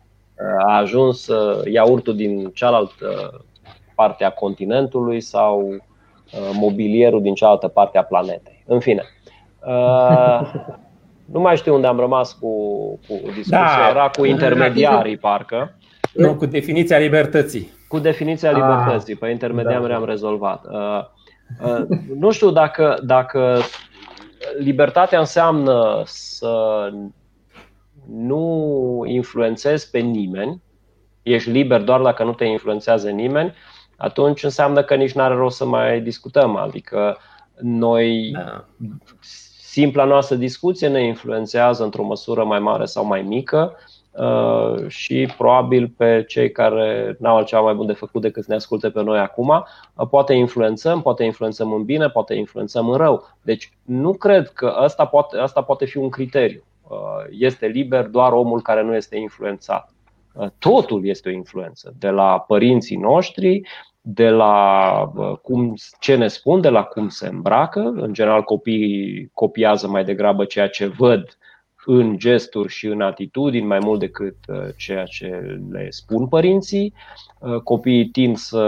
[0.67, 3.41] a ajuns uh, iaurtul din cealaltă
[3.95, 8.63] parte a continentului sau uh, mobilierul din cealaltă parte a planetei.
[8.67, 9.03] În fine.
[9.67, 10.53] Uh,
[11.35, 12.49] nu mai știu unde am rămas cu,
[13.09, 13.59] cu discuția.
[13.59, 15.77] Da, Era cu intermediarii, parcă.
[16.15, 17.73] Nu, cu definiția libertății.
[17.89, 19.15] Cu definiția ah, libertății.
[19.15, 19.95] Pe intermediari da.
[19.95, 20.65] am rezolvat.
[20.65, 21.05] Uh,
[21.65, 21.87] uh,
[22.19, 23.59] nu știu dacă, dacă
[24.59, 26.53] libertatea înseamnă să
[28.09, 30.63] nu influențezi pe nimeni,
[31.23, 33.55] ești liber doar dacă nu te influențează nimeni,
[33.97, 36.57] atunci înseamnă că nici nu are rost să mai discutăm.
[36.57, 37.19] Adică
[37.61, 38.65] noi, da.
[39.61, 43.77] simpla noastră discuție ne influențează într-o măsură mai mare sau mai mică
[44.13, 48.57] uh, și probabil pe cei care n-au altceva mai bun de făcut decât să ne
[48.57, 53.37] asculte pe noi acum, uh, poate influențăm, poate influențăm în bine, poate influențăm în rău.
[53.43, 56.65] Deci nu cred că asta poate, asta poate fi un criteriu.
[56.89, 56.97] Uh,
[57.31, 59.89] este liber doar omul care nu este influențat.
[60.59, 63.63] Totul este o influență, de la părinții noștri,
[64.01, 65.13] de la
[65.43, 67.81] cum, ce ne spun, de la cum se îmbracă.
[67.97, 71.39] În general, copiii copiază mai degrabă ceea ce văd
[71.87, 76.95] în gesturi și în atitudini mai mult decât uh, ceea ce le spun părinții.
[77.39, 78.59] Uh, copiii tind să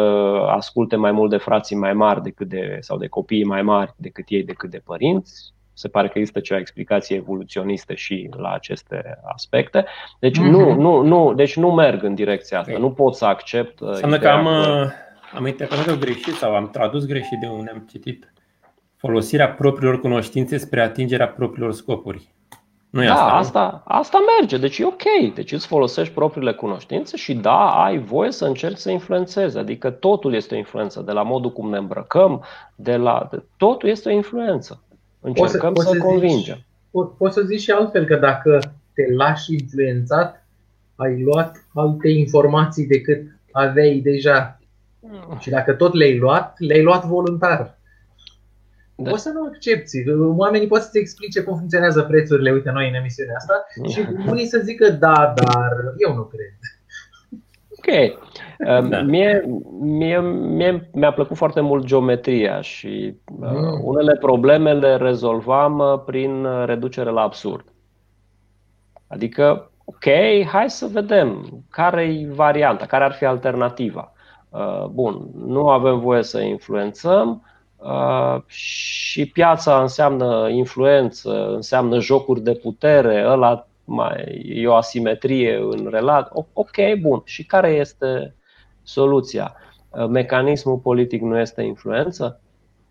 [0.49, 4.25] asculte mai mult de frații mai mari decât de, sau de copiii mai mari decât
[4.29, 5.55] ei, decât de părinți.
[5.79, 9.85] Se pare că există cea explicație evoluționistă și la aceste aspecte.
[10.19, 10.51] Deci, mm-hmm.
[10.51, 12.79] nu, nu, nu, deci nu merg în direcția asta.
[12.79, 13.81] Nu pot să accept.
[13.81, 14.89] Uh, Înseamnă că am, că...
[15.35, 18.33] am interpretat greșit sau am tradus greșit de unde am citit
[18.97, 22.35] folosirea propriilor cunoștințe spre atingerea propriilor scopuri.
[22.91, 25.35] Nu e da, asta, asta, asta merge, deci e ok.
[25.35, 29.59] Deci îți folosești propriile cunoștințe și da, ai voie să încerci să influențezi.
[29.59, 33.29] Adică totul este o influență, de la modul cum ne îmbrăcăm, de la.
[33.31, 34.83] De, totul este o influență.
[35.21, 36.57] Încercăm poți să, să convingem.
[36.89, 38.59] Po- poți să zici și altfel că dacă
[38.95, 40.47] te lași influențat,
[40.97, 44.61] ai luat alte informații decât aveai deja.
[45.01, 45.39] Mm.
[45.39, 47.79] Și dacă tot le-ai luat, le-ai luat voluntar.
[48.95, 49.11] Da.
[49.11, 50.05] O să nu accepti.
[50.37, 54.59] Oamenii pot să-ți explice cum funcționează prețurile, uite noi în emisiunea asta, și unii să
[54.59, 55.73] zică da, dar
[56.09, 56.55] eu nu cred.
[57.87, 58.19] Ok.
[58.89, 59.01] Da.
[59.01, 59.45] Mie,
[59.81, 63.81] mie, mie mi-a plăcut foarte mult geometria și uh, mm.
[63.85, 67.65] unele probleme le rezolvam uh, prin reducere la absurd.
[69.07, 70.05] Adică, ok,
[70.47, 74.13] hai să vedem care e varianta, care ar fi alternativa.
[74.49, 77.43] Uh, bun, nu avem voie să influențăm,
[77.77, 85.89] Uh, și piața înseamnă influență, înseamnă jocuri de putere, ăla mai e o asimetrie în
[85.91, 86.47] relație.
[86.53, 87.23] Ok, bun.
[87.25, 88.35] Și care este
[88.83, 89.55] soluția?
[89.91, 92.41] Uh, mecanismul politic nu este influență?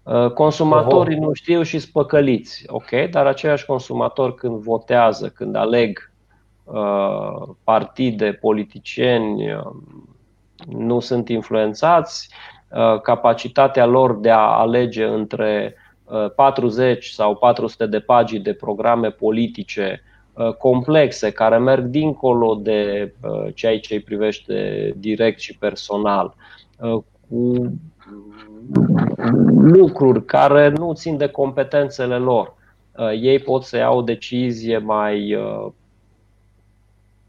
[0.04, 2.64] Uh, consumatorii nu știu și spăcăliți.
[2.68, 6.14] Ok, dar aceiași consumatori când votează, când aleg
[7.64, 9.58] partide, politicieni,
[10.68, 12.30] nu sunt influențați,
[12.76, 15.76] Uh, capacitatea lor de a alege între
[16.36, 20.14] 40 uh, sau 400 de pagini de programe politice uh,
[20.58, 23.14] complexe care merg dincolo de
[23.54, 26.36] ceea ce îi privește direct și personal,
[27.30, 27.74] cu
[29.56, 32.54] lucruri care nu țin de competențele lor.
[33.22, 35.38] Ei pot să iau o decizie mai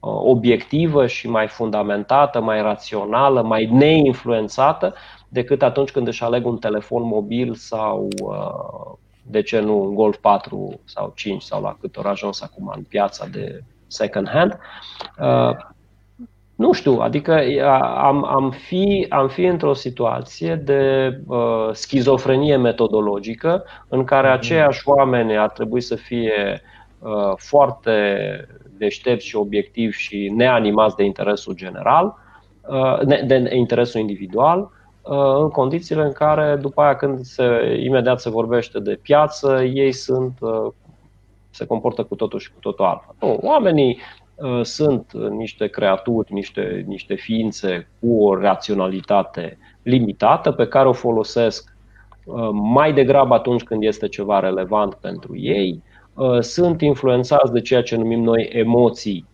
[0.01, 4.95] obiectivă și mai fundamentată, mai rațională, mai neinfluențată
[5.29, 8.99] decât atunci când își aleg un telefon mobil sau, uh,
[9.31, 12.83] de ce nu, un Golf 4 sau 5 sau la cât ori ajuns acum în
[12.83, 14.59] piața de second hand.
[15.21, 15.57] Uh,
[16.55, 17.43] nu știu, adică
[17.97, 24.37] am, am, fi, am fi într-o situație de uh, schizofrenie metodologică în care mhm.
[24.37, 26.63] aceiași oameni ar trebui să fie
[26.99, 28.07] uh, foarte
[28.79, 32.15] deștepți și obiectivi și neanimați de interesul general,
[32.69, 34.76] uh, de interesul individual, Uh,
[35.39, 37.45] în condițiile în care după aia când se,
[37.85, 40.73] imediat se vorbește de piață, ei sunt, uh,
[41.51, 43.15] se comportă cu totul și cu totul altfel.
[43.21, 43.99] Nu, oamenii
[44.35, 51.75] uh, sunt niște creaturi, niște, niște ființe cu o raționalitate limitată pe care o folosesc
[52.53, 55.83] mai degrabă atunci când este ceva relevant pentru ei,
[56.41, 59.27] sunt influențați de ceea ce numim noi emoții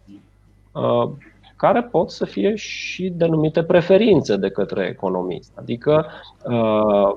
[1.63, 5.53] care pot să fie și denumite preferințe de către economist.
[5.55, 6.07] Adică
[6.45, 7.15] uh,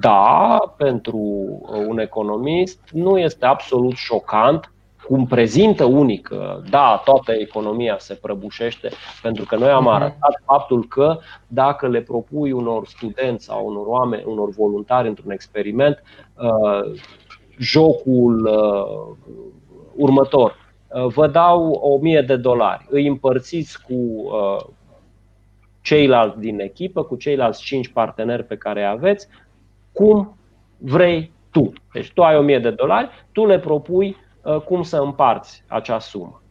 [0.00, 1.18] da, pentru
[1.88, 4.72] un economist nu este absolut șocant
[5.06, 8.88] cum prezintă unii că, da, toată economia se prăbușește,
[9.22, 9.92] pentru că noi am mhm.
[9.92, 16.02] arătat faptul că dacă le propui unor studenți sau unor oameni, unor voluntari într-un experiment,
[16.34, 17.00] uh,
[17.58, 19.36] jocul uh,
[19.96, 20.63] următor, uh,
[21.06, 24.24] vă dau 1000 de dolari, îi împărțiți cu
[25.80, 29.28] ceilalți din echipă, cu ceilalți 5 parteneri pe care îi aveți,
[29.92, 30.36] cum
[30.78, 31.72] vrei tu.
[31.92, 36.42] Deci tu ai 1000 de dolari, tu le propui Uh, cum să împarți acea sumă.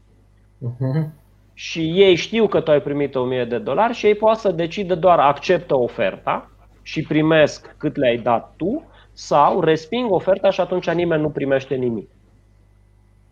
[0.61, 1.09] Uh-huh.
[1.53, 4.95] Și ei știu că tu ai primit 1000 de dolari și ei poate să decidă
[4.95, 6.49] doar acceptă oferta
[6.81, 12.09] și primesc cât le-ai dat tu sau resping oferta și atunci nimeni nu primește nimic.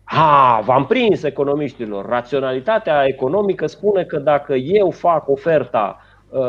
[0.04, 2.06] Ha, v-am prins economiștilor.
[2.06, 6.40] Raționalitatea economică spune că dacă eu fac oferta, uh,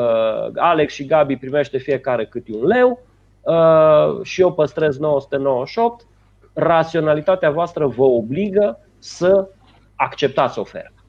[0.56, 3.00] Alex și Gabi primește fiecare câte un leu
[3.42, 6.06] uh, și eu păstrez 998,
[6.54, 9.48] raționalitatea voastră vă obligă să
[9.96, 11.04] acceptați oferta.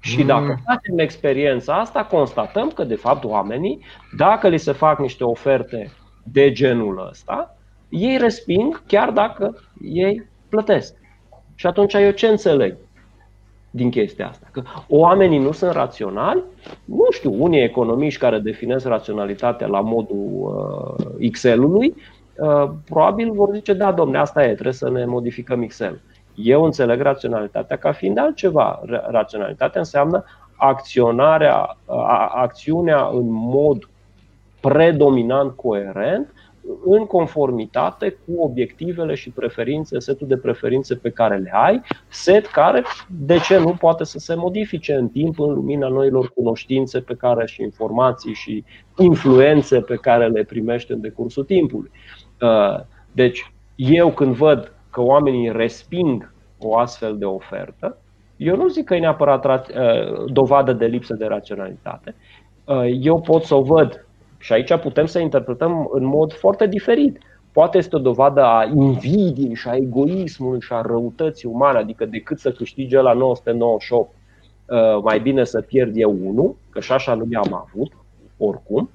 [0.00, 0.62] Și dacă mm.
[0.64, 3.84] facem experiența asta, constatăm că, de fapt, oamenii,
[4.16, 5.90] dacă li se fac niște oferte
[6.22, 7.56] de genul ăsta,
[7.88, 10.94] ei resping chiar dacă ei plătesc.
[11.58, 12.76] Și atunci eu ce înțeleg
[13.70, 14.46] din chestia asta?
[14.50, 16.42] Că oamenii nu sunt raționali?
[16.84, 20.28] Nu știu, unii economiști care definesc raționalitatea la modul
[20.98, 21.94] uh, Excel-ului
[22.38, 26.00] Uh, probabil vor zice, da, domne, asta e, trebuie să ne modificăm Excel.
[26.34, 28.80] Eu înțeleg raționalitatea ca fiind altceva.
[29.10, 30.24] Raționalitatea înseamnă
[30.56, 31.76] acționarea,
[32.28, 33.88] acțiunea în mod
[34.60, 36.32] predominant coerent
[36.84, 42.82] în conformitate cu obiectivele și preferințe, setul de preferințe pe care le ai, set care,
[43.08, 47.46] de ce nu, poate să se modifice în timp în lumina noilor cunoștințe pe care
[47.46, 48.64] și informații și
[48.96, 51.90] influențe pe care le primește în decursul timpului.
[52.40, 52.80] Uh,
[53.12, 57.98] deci, eu când văd că oamenii resping o astfel de ofertă,
[58.36, 62.14] eu nu zic că e neapărat uh, dovadă de lipsă de raționalitate.
[62.64, 64.07] Uh, eu pot să o văd
[64.38, 67.18] și aici putem să interpretăm în mod foarte diferit.
[67.52, 72.38] Poate este o dovadă a invidiei și a egoismului și a răutății umane, adică decât
[72.38, 74.10] să câștige la 998,
[75.02, 77.92] mai bine să pierd eu unul, că și așa nu mi-am avut,
[78.36, 78.90] oricum.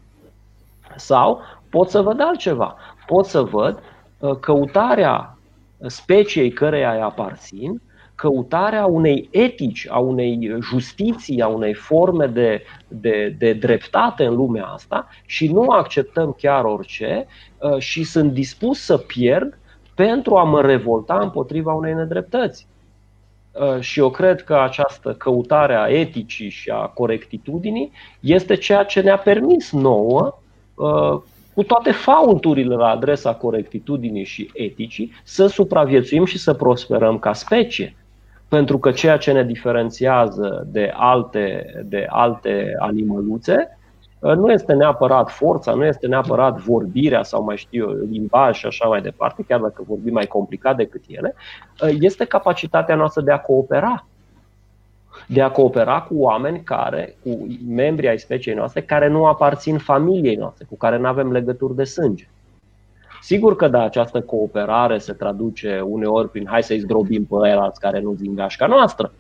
[0.96, 1.40] Sau
[1.70, 3.80] pot să văd altceva pot să văd
[4.20, 5.38] uh, căutarea
[5.86, 7.82] speciei căreia îi aparțin,
[8.16, 14.66] căutarea unei etici, a unei justiții, a unei forme de, de, de dreptate în lumea
[14.66, 19.58] asta și nu acceptăm chiar orice uh, și sunt dispus să pierd
[19.96, 22.68] pentru a mă revolta împotriva unei nedreptăți.
[23.52, 29.02] Uh, și eu cred că această căutare a eticii și a corectitudinii este ceea ce
[29.02, 30.38] ne-a permis nouă,
[31.54, 37.96] cu toate faulturile la adresa corectitudinii și eticii, să supraviețuim și să prosperăm ca specie.
[38.54, 43.78] Pentru că ceea ce ne diferențiază de alte, de alte animăluțe
[44.20, 48.66] uh, nu este neapărat forța, nu este neapărat vorbirea sau mai știu eu, limbaj și
[48.66, 51.36] așa mai departe, chiar dacă vorbim mai complicat decât ele,
[51.82, 54.06] uh, este capacitatea noastră de a coopera
[55.28, 60.36] de a coopera cu oameni care, cu membri ai speciei noastre, care nu aparțin familiei
[60.36, 62.28] noastre, cu care nu avem legături de sânge.
[63.24, 68.00] Sigur că da, această cooperare se traduce uneori prin hai să-i zdrobim pe alți care
[68.00, 69.12] nu din gașca noastră,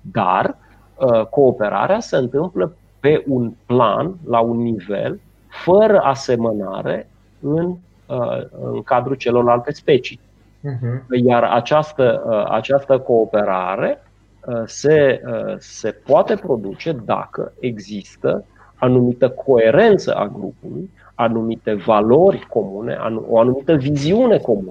[0.00, 0.56] dar
[0.96, 7.08] uh, cooperarea se întâmplă pe un plan, la un nivel, fără asemănare
[7.40, 8.42] în, uh,
[8.72, 10.20] în cadrul celorlalte specii.
[10.20, 11.22] Uh-huh.
[11.24, 14.00] Iar această, uh, această cooperare
[14.46, 18.44] Uh, se, uh, se poate produce dacă există
[18.74, 22.98] anumită coerență a grupului, anumite valori comune,
[23.28, 24.68] o anumită viziune comună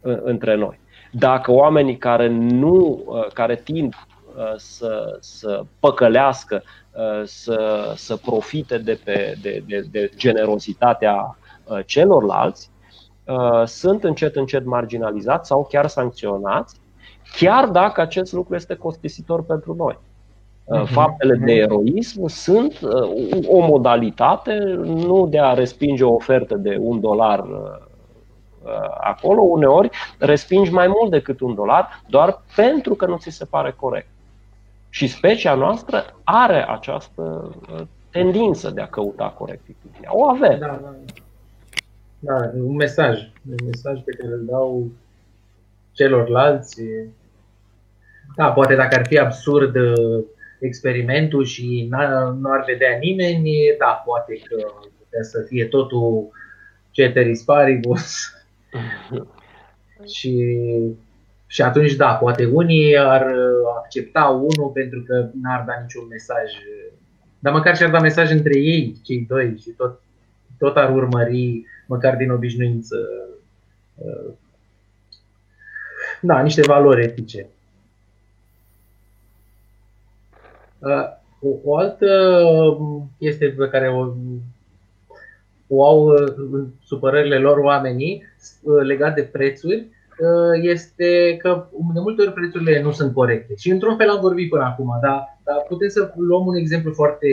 [0.00, 0.78] uh, între noi.
[1.12, 3.94] Dacă oamenii care nu, care tind
[4.56, 6.62] să, să păcălească,
[7.24, 11.38] să, să profite de, pe, de, de, de generozitatea
[11.86, 12.70] celorlalți,
[13.64, 16.80] sunt încet încet marginalizați sau chiar sancționați
[17.32, 19.98] chiar dacă acest lucru este costisitor pentru noi.
[20.66, 20.92] Uh, mhm.
[20.92, 21.62] Faptele de mhm.
[21.62, 27.84] eroism sunt uh, o modalitate nu de a respinge o ofertă de un dolar uh,
[29.00, 33.74] acolo, uneori respingi mai mult decât un dolar doar pentru că nu ți se pare
[33.76, 34.08] corect.
[34.90, 37.54] Și specia noastră are această
[38.10, 40.16] tendință de a căuta corectitudinea.
[40.16, 40.58] O avem.
[40.58, 40.94] Da, da.
[42.18, 43.18] da, un mesaj.
[43.50, 44.86] Un mesaj pe care îl dau
[45.92, 46.82] celorlalți.
[48.36, 50.24] Da, poate dacă ar fi absurd uh,
[50.60, 51.86] experimentul și
[52.40, 54.56] nu ar vedea nimeni, da, poate că
[54.98, 56.28] putea să fie totul
[56.90, 58.30] ceteris paribus.
[60.14, 60.56] și,
[61.46, 63.26] și atunci, da, poate unii ar
[63.76, 66.52] accepta unul pentru că n-ar da niciun mesaj.
[67.38, 70.00] Dar măcar și-ar da mesaj între ei, cei doi, și tot,
[70.58, 72.96] tot ar urmări, măcar din obișnuință,
[76.20, 77.46] da, niște valori etice.
[81.40, 82.06] O, o altă
[83.18, 84.12] chestie pe care o,
[85.66, 86.06] o au
[86.52, 88.22] în supărările lor oamenii
[88.82, 89.86] legat de prețuri
[90.62, 93.54] este că de multe ori prețurile nu sunt corecte.
[93.56, 97.28] Și într-un fel am vorbit până acum, dar, dar putem să luăm un exemplu foarte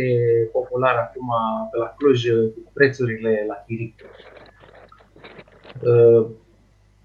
[0.52, 1.28] popular acum
[1.72, 2.24] pe la Cluj,
[2.74, 3.96] prețurile la chiric.
[5.82, 6.26] Uh,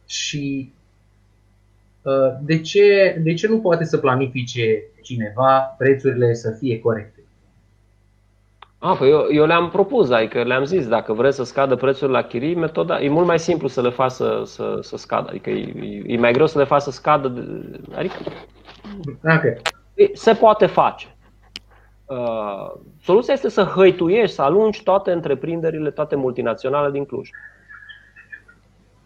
[0.07, 0.73] și
[2.03, 7.23] uh, de ce, de ce nu poate să planifice cineva prețurile să fie corecte?
[8.79, 12.27] A, păi eu, eu le-am propus, adică le-am zis, dacă vreți să scadă prețurile la
[12.27, 16.03] chirii, metoda, e mult mai simplu să le faci să, să, să scadă, adică e,
[16.07, 17.33] e mai greu să le faci să scadă,
[17.95, 18.17] adică
[19.25, 19.63] okay.
[20.13, 21.07] se poate face.
[22.07, 27.31] Uh, soluția este să hăituiești, să alungi toate întreprinderile, toate multinaționale din Cluj.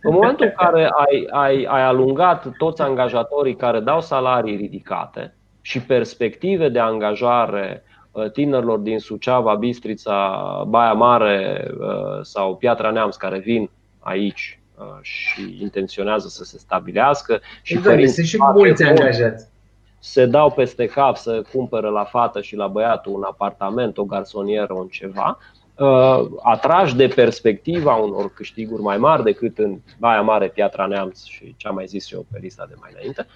[0.02, 5.80] În momentul în care ai, ai, ai alungat toți angajatorii care dau salarii ridicate și
[5.80, 13.38] perspective de angajare uh, tinerilor din Suceava, Bistrița, Baia Mare uh, sau Piatra Neamț care
[13.38, 19.50] vin aici uh, și intenționează să se stabilească și exact, sunt și mulți angajați.
[19.98, 24.72] Se dau peste cap să cumpără la fată și la băiatul un apartament, o garsonieră,
[24.72, 25.38] un ceva,
[25.76, 31.54] uh, atrași de perspectiva unor câștiguri mai mari decât în Baia Mare, Piatra Neamț și
[31.56, 33.34] ce am mai zis eu pe lista de mai înainte, uh,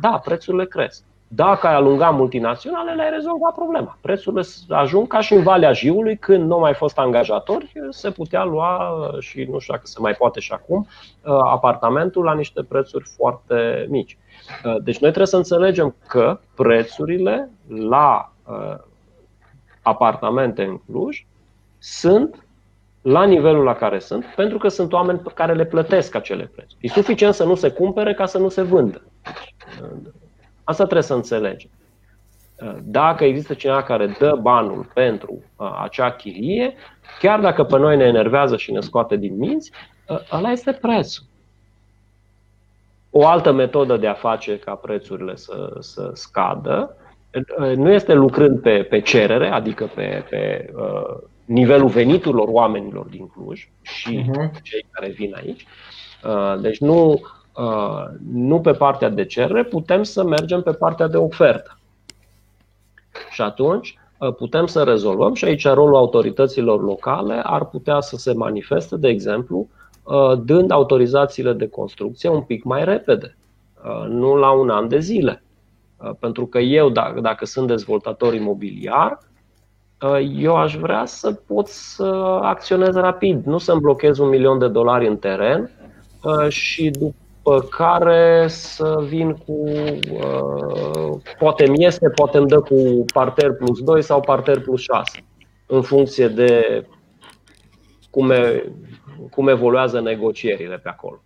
[0.00, 1.04] da, prețurile cresc.
[1.32, 3.98] Dacă ai alunga multinaționalele, ai rezolvat problema.
[4.00, 8.94] Prețurile ajung ca și în Valea Jiului, când nu mai fost angajatori, se putea lua
[9.18, 10.86] și nu știu dacă se mai poate și acum,
[11.24, 14.18] uh, apartamentul la niște prețuri foarte mici.
[14.64, 18.76] Uh, deci noi trebuie să înțelegem că prețurile la uh,
[19.82, 21.26] apartamente în Cluj
[21.78, 22.44] sunt
[23.02, 26.78] la nivelul la care sunt, pentru că sunt oameni care le plătesc acele prețuri.
[26.80, 29.02] E suficient să nu se cumpere ca să nu se vândă.
[30.64, 31.70] Asta trebuie să înțelegem.
[32.82, 35.42] Dacă există cineva care dă banul pentru
[35.82, 36.74] acea chirie,
[37.18, 39.72] chiar dacă pe noi ne enervează și ne scoate din minți,
[40.32, 41.24] ăla este prețul.
[43.10, 46.94] O altă metodă de a face ca prețurile să, să scadă
[47.74, 51.16] nu este lucrând pe, pe cerere, adică pe, pe uh,
[51.50, 54.62] nivelul veniturilor oamenilor din Cluj și uh-huh.
[54.62, 55.66] cei care vin aici.
[56.24, 57.20] Uh, deci nu,
[57.56, 61.78] uh, nu pe partea de cerere, putem să mergem pe partea de ofertă.
[63.30, 68.32] Și atunci uh, putem să rezolvăm și aici rolul autorităților locale ar putea să se
[68.32, 69.68] manifeste, de exemplu,
[70.02, 73.36] uh, dând autorizațiile de construcție un pic mai repede,
[73.84, 75.42] uh, nu la un an de zile
[76.04, 79.29] Uh, pentru că eu, dacă, dacă sunt dezvoltator imobiliar, uh,
[80.38, 82.04] eu aș vrea să pot să
[82.42, 85.70] acționez rapid, nu să-mi blochez un milion de dolari în teren
[86.22, 89.64] uh, și după care să vin cu
[91.38, 95.24] poate mi este, poate îmi dă cu parter plus 2 sau parter plus 6
[95.66, 96.84] în funcție de
[98.10, 98.72] cum, e,
[99.30, 101.22] cum evoluează negocierile pe acolo.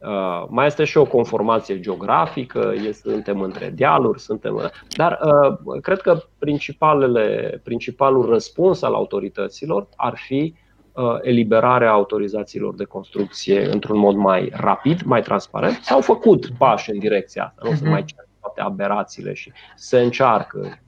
[0.00, 2.72] Uh, mai este și o conformație geografică,
[3.02, 4.70] suntem între dealuri, suntem.
[4.96, 10.54] Dar uh, cred că principalele, principalul răspuns al autorităților ar fi
[10.92, 15.78] uh, eliberarea autorizațiilor de construcție într-un mod mai rapid, mai transparent.
[15.82, 17.78] S-au făcut pași în direcția asta, nu uh-huh.
[17.78, 20.80] se mai cer toate aberațiile și se încearcă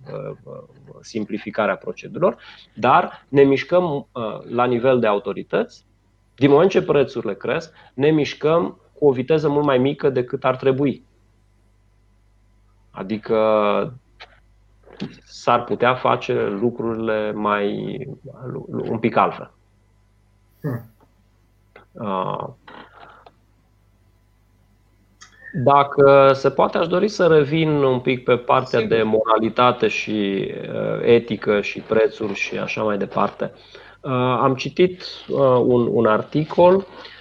[1.01, 2.37] simplificarea procedurilor,
[2.75, 4.09] dar ne mișcăm
[4.49, 5.85] la nivel de autorități.
[6.35, 10.57] Din moment ce prețurile cresc, ne mișcăm cu o viteză mult mai mică decât ar
[10.57, 11.05] trebui.
[12.91, 13.37] Adică
[15.24, 17.97] s-ar putea face lucrurile mai
[18.69, 19.53] un pic altfel.
[20.61, 22.57] Hmm.
[25.65, 28.97] Dacă se poate, aș dori să revin un pic pe partea Sigur.
[28.97, 30.51] de moralitate și
[31.03, 33.53] etică și prețuri și așa mai departe.
[34.41, 35.03] Am citit
[35.65, 37.12] un, un articol Uh,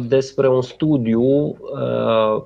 [0.00, 2.42] despre un studiu uh,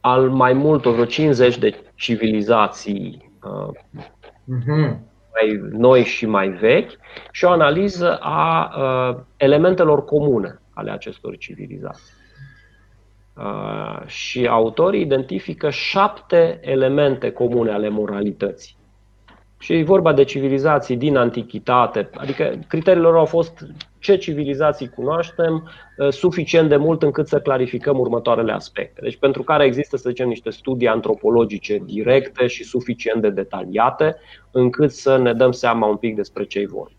[0.00, 4.96] al mai multor, vreo 50 de civilizații uh-huh.
[5.32, 6.90] mai noi și mai vechi
[7.30, 12.12] și o analiză a uh, elementelor comune ale acestor civilizații.
[13.36, 18.76] Uh, și autorii identifică șapte elemente comune ale moralității.
[19.62, 23.66] Și e vorba de civilizații din antichitate, adică criteriile lor au fost
[23.98, 25.70] ce civilizații cunoaștem
[26.08, 29.00] suficient de mult încât să clarificăm următoarele aspecte.
[29.02, 34.16] Deci pentru care există, să zicem, niște studii antropologice directe și suficient de detaliate
[34.50, 36.90] încât să ne dăm seama un pic despre ce-i vor.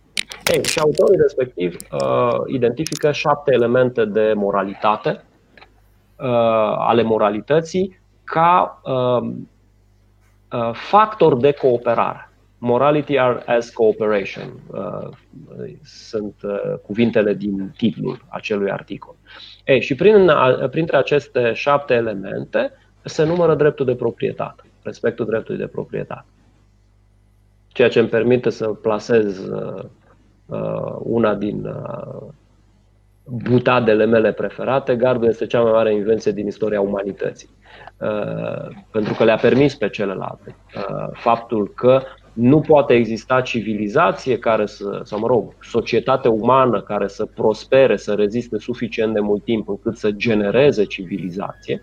[0.54, 6.28] Ei, și autorii respectiv uh, identifică șapte elemente de moralitate uh,
[6.78, 9.32] ale moralității ca uh,
[10.52, 12.31] uh, factor de cooperare.
[12.64, 15.10] Morality as cooperation uh,
[15.84, 19.16] sunt uh, cuvintele din titlul acelui articol.
[19.66, 22.72] Ei, și prin, uh, printre aceste șapte elemente
[23.04, 26.26] se numără dreptul de proprietate, respectul dreptului de proprietate.
[27.68, 29.84] Ceea ce îmi permite să plasez uh,
[30.52, 32.28] Uh, una din uh,
[33.24, 37.50] butadele mele preferate, gardul este cea mai mare invenție din istoria umanității.
[37.98, 40.56] Uh, pentru că le-a permis pe celelalte
[41.14, 42.02] faptul că
[42.34, 48.14] nu poate exista civilizație care să, sau mă rog, societate umană care să prospere, să
[48.14, 51.82] reziste suficient de mult timp încât să genereze civilizație,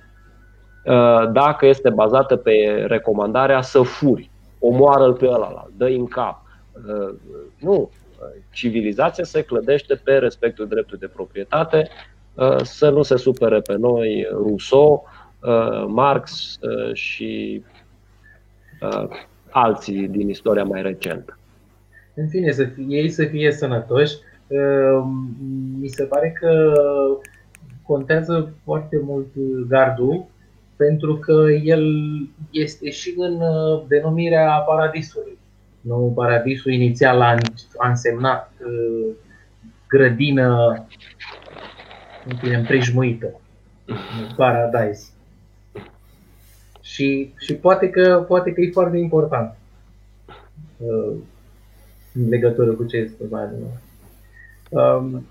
[1.33, 6.43] dacă este bazată pe recomandarea să furi, omoară-l pe ăla, dă în cap.
[7.59, 7.91] Nu,
[8.53, 11.89] civilizația se clădește pe respectul dreptului de proprietate,
[12.35, 15.07] uh, să nu se supere pe noi Rousseau,
[15.41, 17.63] uh, Marx uh, și
[19.51, 21.39] alții din istoria mai recentă.
[22.15, 24.15] În fine, să fie, ei să fie sănătoși.
[25.81, 26.73] Mi se pare că
[27.83, 29.27] contează foarte mult
[29.69, 30.27] gardul
[30.77, 31.85] pentru că el
[32.51, 33.39] este și în
[33.89, 35.39] denumirea paradisului.
[35.81, 37.35] Nu, paradisul inițial a,
[37.77, 39.15] a însemnat uh,
[39.89, 40.87] grădină
[42.25, 43.41] în împrejmuită.
[44.37, 45.09] Paradise.
[46.99, 49.57] Și, și poate, că, poate că e foarte important
[50.77, 51.17] uh,
[52.15, 53.49] în legătură cu ce este mai
[54.69, 55.27] um,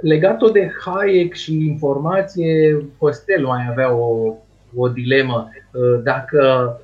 [0.00, 4.34] Legat de Hayek și informație, Costel mai avea o,
[4.76, 5.48] o dilemă.
[5.72, 6.80] Uh, dacă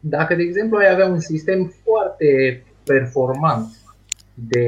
[0.00, 3.66] dacă, de exemplu, ai avea un sistem foarte performant
[4.34, 4.66] de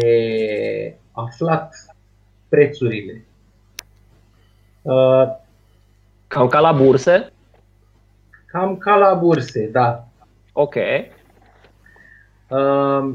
[1.12, 1.74] aflat
[2.48, 3.24] prețurile.
[4.82, 5.46] Uh,
[6.28, 7.32] cam ca la burse?
[8.46, 10.08] Cam ca la burse, da.
[10.52, 10.74] Ok.
[12.48, 13.14] Uh,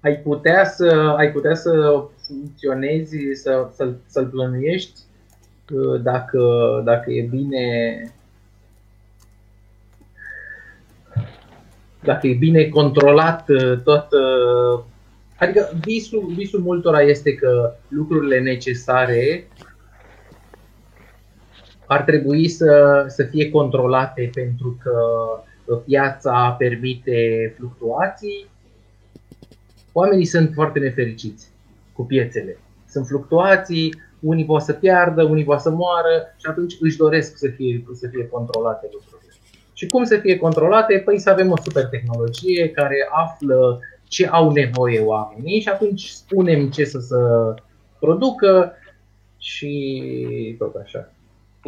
[0.00, 5.00] ai putea să ai putea să funcționezi, să, să, să-l plănuiești
[5.72, 6.40] uh, dacă,
[6.84, 8.02] dacă e bine
[12.02, 14.06] dacă e bine controlat uh, tot.
[14.12, 14.84] Uh,
[15.36, 19.48] adică visul, visul multora este că lucrurile necesare
[21.88, 24.94] ar trebui să, să fie controlate pentru că
[25.84, 28.46] piața permite fluctuații.
[29.92, 31.48] Oamenii sunt foarte nefericiți
[31.92, 32.58] cu piețele.
[32.88, 37.48] Sunt fluctuații, unii pot să piardă, unii pot să moară și atunci își doresc să
[37.48, 39.32] fie, să fie controlate lucrurile.
[39.72, 41.02] Și cum să fie controlate?
[41.04, 46.70] Păi să avem o super tehnologie care află ce au nevoie oamenii și atunci spunem
[46.70, 47.16] ce să se
[47.98, 48.72] producă
[49.38, 51.12] și tot așa.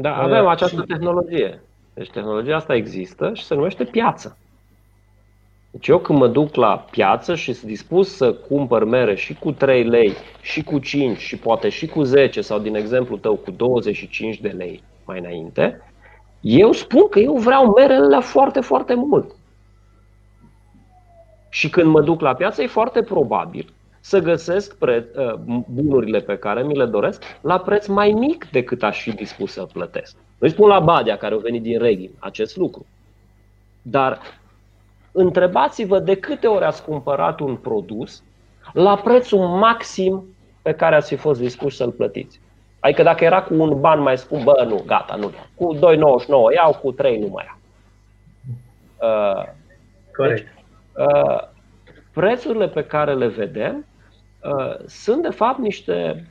[0.00, 1.62] Da, avem această tehnologie.
[1.94, 4.38] Deci tehnologia asta există și se numește piață.
[5.70, 9.52] Deci eu când mă duc la piață și sunt dispus să cumpăr mere și cu
[9.52, 13.50] 3 lei, și cu 5, și poate și cu 10 sau din exemplu tău cu
[13.50, 15.92] 25 de lei mai înainte,
[16.40, 19.34] eu spun că eu vreau merele la foarte, foarte mult.
[21.48, 25.34] Și când mă duc la piață, e foarte probabil să găsesc pre- uh,
[25.66, 29.68] bunurile pe care mi le doresc la preț mai mic decât aș fi dispus să
[29.72, 30.16] plătesc.
[30.38, 32.86] Nu spun la Badia, care au venit din Reghin, acest lucru.
[33.82, 34.20] Dar
[35.12, 38.22] întrebați-vă de câte ori ați cumpărat un produs
[38.72, 40.24] la prețul maxim
[40.62, 42.40] pe care ați fi fost dispuși să-l plătiți.
[42.80, 45.46] Adică dacă era cu un ban mai scump, bă, nu, gata, nu iau.
[45.54, 47.58] Cu 2,99 iau, cu 3 nu mai iau.
[49.10, 49.44] Uh,
[50.16, 50.42] Corect.
[50.42, 50.48] Deci,
[51.06, 51.38] uh,
[52.12, 53.89] prețurile pe care le vedem uh,
[54.86, 56.26] sunt de fapt niște,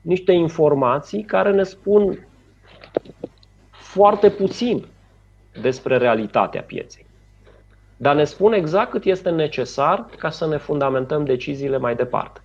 [0.00, 2.26] niște informații care ne spun
[3.70, 4.86] foarte puțin
[5.60, 7.06] despre realitatea pieței.
[7.96, 12.40] Dar ne spun exact cât este necesar ca să ne fundamentăm deciziile mai departe.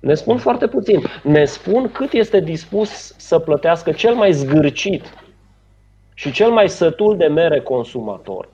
[0.00, 1.02] Ne spun foarte puțin.
[1.22, 5.14] Ne spun cât este dispus să plătească cel mai zgârcit
[6.14, 8.48] și cel mai sătul de mere consumator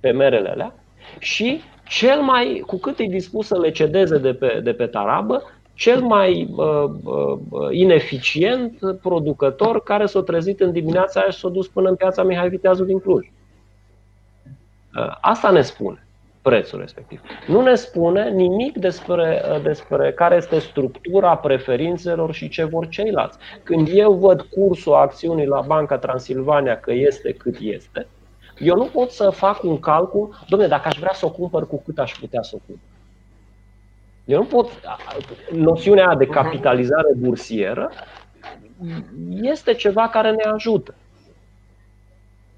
[0.00, 0.74] pe merele alea
[1.18, 5.42] și cel mai, cu cât e dispus să le cedeze de pe, de pe tarabă,
[5.74, 7.38] cel mai uh, uh,
[7.70, 12.48] ineficient producător care s-a trezit în dimineața aia și s-a dus până în piața Mihai
[12.48, 13.26] Viteazu din Cluj.
[14.96, 16.06] Uh, asta ne spune.
[16.42, 17.20] prețul respectiv.
[17.46, 23.38] Nu ne spune nimic despre, despre care este structura preferințelor și ce vor ceilalți.
[23.62, 28.06] Când eu văd cursul acțiunii la Banca Transilvania că este cât este,
[28.58, 31.82] eu nu pot să fac un calcul, domne, dacă aș vrea să o cumpăr, cu
[31.84, 32.88] cât aș putea să o cumpăr.
[34.24, 34.70] Eu nu pot.
[35.52, 37.90] Noțiunea de capitalizare bursieră
[39.42, 40.94] este ceva care ne ajută.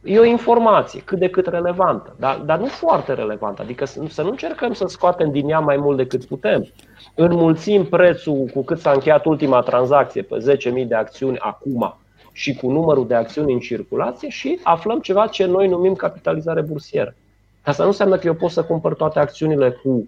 [0.02, 3.62] E o informație cât de cât relevantă, dar, dar nu foarte relevantă.
[3.62, 6.66] Adică să nu încercăm să scoatem din ea mai mult decât putem.
[7.14, 11.97] Înmulțim prețul cu cât s-a încheiat ultima tranzacție pe 10.000 de acțiuni acum
[12.36, 17.14] și cu numărul de acțiuni în circulație și aflăm ceva ce noi numim capitalizare bursieră.
[17.62, 20.06] Asta nu înseamnă că eu pot să cumpăr toate acțiunile cu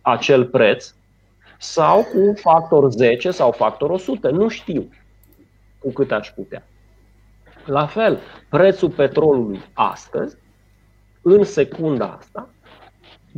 [0.00, 0.94] acel preț
[1.58, 4.30] sau cu factor 10 sau factor 100.
[4.30, 4.88] Nu știu
[5.78, 6.66] cu cât aș putea.
[7.64, 10.36] La fel, prețul petrolului astăzi,
[11.22, 12.48] în secunda asta,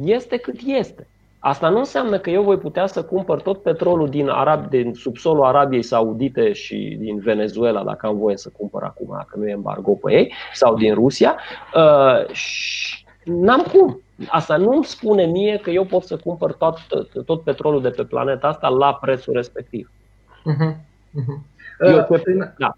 [0.04, 1.06] este cât este.
[1.44, 5.44] Asta nu înseamnă că eu voi putea să cumpăr tot petrolul din, Arab, din subsolul
[5.44, 9.92] Arabiei Saudite și din Venezuela, dacă am voie să cumpăr acum, dacă nu e embargo
[9.92, 11.36] pe ei, sau din Rusia.
[11.74, 14.00] Uh, și n-am cum.
[14.28, 17.90] Asta nu îmi spune mie că eu pot să cumpăr tot, tot, tot petrolul de
[17.90, 19.90] pe planeta asta la prețul respectiv.
[20.40, 20.74] Uh-huh.
[21.20, 21.38] Uh-huh.
[21.88, 22.76] Eu, uh, da.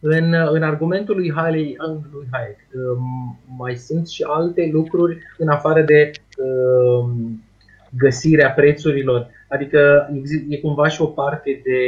[0.00, 1.76] În, în argumentul lui, Haley,
[2.12, 7.42] lui Hayek um, mai sunt și alte lucruri în afară de um,
[7.90, 9.30] găsirea prețurilor.
[9.48, 10.10] Adică
[10.48, 11.80] e cumva și o parte de,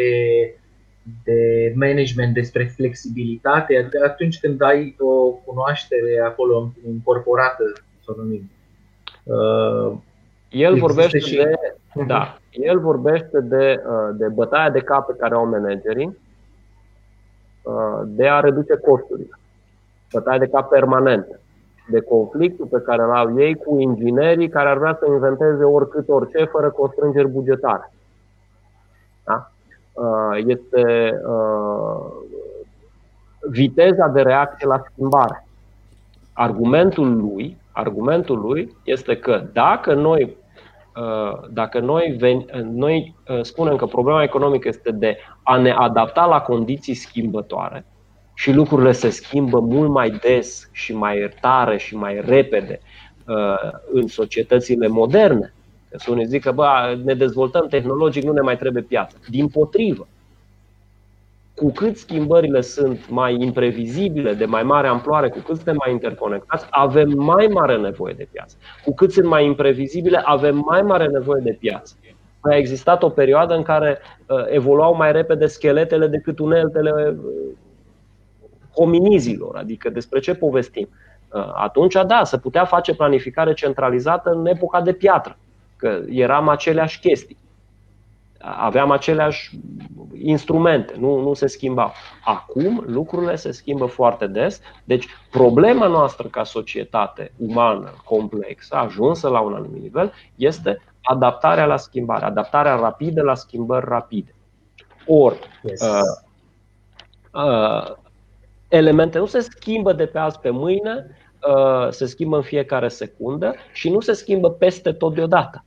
[1.24, 3.77] de management despre flexibilitate.
[3.77, 7.72] Adică atunci când ai o cunoaștere acolo incorporată,
[8.05, 8.51] să o numim.
[9.22, 9.98] Uh,
[10.48, 11.36] el vorbește și...
[11.36, 11.55] de,
[12.06, 16.18] da, el vorbește de, uh, de bătaia de cap pe care au managerii
[17.62, 19.39] Uh, de a reduce costurile.
[20.12, 21.40] Bătaie de cap permanentă.
[21.91, 26.09] De conflictul pe care îl au ei cu inginerii care ar vrea să inventeze oricât
[26.09, 27.93] orice fără constrângeri bugetare.
[29.25, 29.51] Da?
[29.93, 32.07] Uh, este uh,
[33.51, 35.47] viteza de reacție la schimbare.
[36.33, 40.39] Argumentul lui, argumentul lui este că dacă noi
[40.97, 45.71] Uh, dacă noi, ven, uh, noi uh, spunem că problema economică este de a ne
[45.71, 47.85] adapta la condiții schimbătoare
[48.41, 52.81] și lucrurile se schimbă mult mai des și mai tare și mai repede
[53.93, 55.53] în societățile moderne,
[55.91, 59.17] că unii zic că bă, ne dezvoltăm tehnologic, nu ne mai trebuie piață.
[59.29, 60.09] Din potrivă,
[61.55, 66.67] cu cât schimbările sunt mai imprevizibile, de mai mare amploare, cu cât suntem mai interconectați,
[66.71, 68.57] avem mai mare nevoie de piață.
[68.85, 71.95] Cu cât sunt mai imprevizibile, avem mai mare nevoie de piață.
[72.41, 77.59] A existat o perioadă în care uh, evoluau mai repede scheletele decât uneltele uh,
[78.74, 80.88] hominizilor, adică despre ce povestim.
[81.32, 85.36] Uh, atunci, da, se putea face planificare centralizată în epoca de piatră,
[85.76, 87.38] că eram aceleași chestii
[88.42, 89.59] aveam aceleași
[90.14, 91.92] instrumente, nu, nu se schimbau.
[92.24, 99.40] Acum lucrurile se schimbă foarte des, deci problema noastră ca societate umană complexă, ajunsă la
[99.40, 104.34] un anumit nivel, este adaptarea la schimbare, adaptarea rapidă la schimbări rapide.
[105.06, 105.80] Ori, yes.
[105.80, 106.01] uh,
[107.32, 107.97] uh,
[108.70, 111.06] elemente nu se schimbă de pe azi pe mâine,
[111.48, 115.64] uh, se schimbă în fiecare secundă și nu se schimbă peste tot deodată.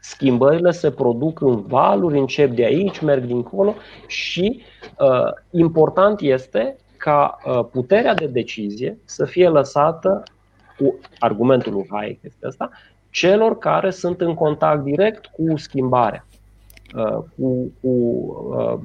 [0.00, 3.74] Schimbările se produc în valuri, încep de aici, merg dincolo
[4.06, 4.62] și
[4.98, 10.22] uh, important este ca uh, puterea de decizie să fie lăsată
[10.78, 12.70] cu argumentul lui Hayek este asta,
[13.10, 16.26] celor care sunt în contact direct cu schimbarea,
[16.94, 18.78] uh, cu, cu uh,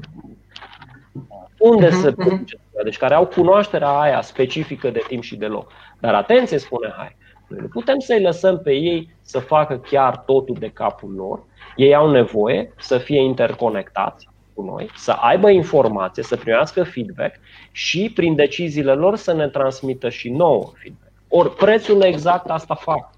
[1.60, 5.72] unde uh-huh, se produce, deci care au cunoașterea aia specifică de timp și de loc.
[5.99, 7.15] Dar atenție, spune Hayek,
[7.48, 11.44] noi nu putem să-i lăsăm pe ei să facă chiar totul de capul lor.
[11.76, 17.36] Ei au nevoie să fie interconectați cu noi, să aibă informație, să primească feedback
[17.72, 21.11] și prin deciziile lor să ne transmită și nouă feedback.
[21.27, 23.10] Ori prețul exact asta fac.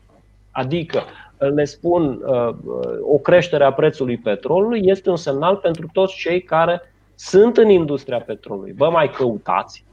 [0.51, 1.03] Adică
[1.37, 2.55] le spun uh,
[3.01, 6.90] o creștere a prețului petrolului este un semnal pentru toți cei care
[7.23, 8.71] sunt în industria petrolului.
[8.71, 9.83] Bă, mai căutați.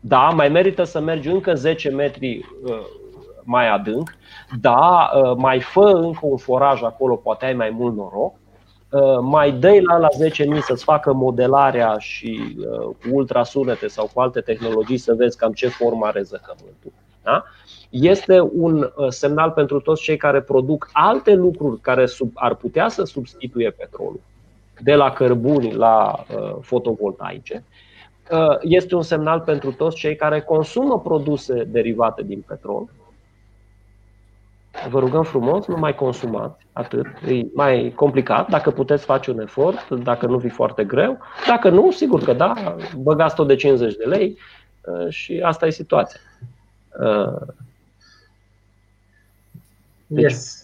[0.00, 2.80] Da, mai merită să mergi încă 10 metri uh,
[3.44, 4.14] mai adânc,
[4.60, 8.34] da, uh, mai fă încă un foraj acolo, poate ai mai mult noroc,
[8.90, 10.08] uh, mai dă la la
[10.54, 15.52] 10.000 să-ți facă modelarea și uh, cu ultrasunete sau cu alte tehnologii să vezi cam
[15.52, 16.92] ce formă are zăcământul.
[17.22, 17.44] Da?
[17.90, 23.04] Este un semnal pentru toți cei care produc alte lucruri care sub, ar putea să
[23.04, 24.20] substituie petrolul,
[24.82, 27.64] de la cărbuni la uh, fotovoltaice.
[28.30, 32.88] Uh, este un semnal pentru toți cei care consumă produse derivate din petrol
[34.88, 39.88] vă rugăm frumos, nu mai consumați atât, e mai complicat, dacă puteți face un efort,
[39.90, 44.04] dacă nu vi foarte greu, dacă nu, sigur că da, băgați tot de 50 de
[44.04, 44.38] lei
[44.84, 46.20] uh, și asta e situația.
[47.00, 47.54] Uh,
[50.06, 50.61] deci, yes.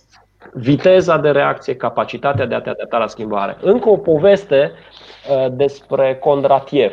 [0.53, 3.57] Viteza de reacție, capacitatea de a te adapta la schimbare.
[3.61, 4.73] Încă o poveste
[5.51, 6.93] despre Kondratiev,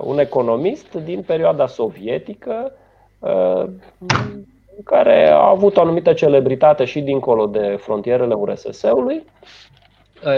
[0.00, 2.72] un economist din perioada sovietică
[4.84, 9.24] care a avut o anumită celebritate și dincolo de frontierele URSS-ului.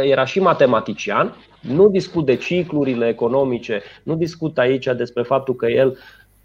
[0.03, 5.99] Era și matematician, nu discut de ciclurile economice, nu discut aici despre faptul că el,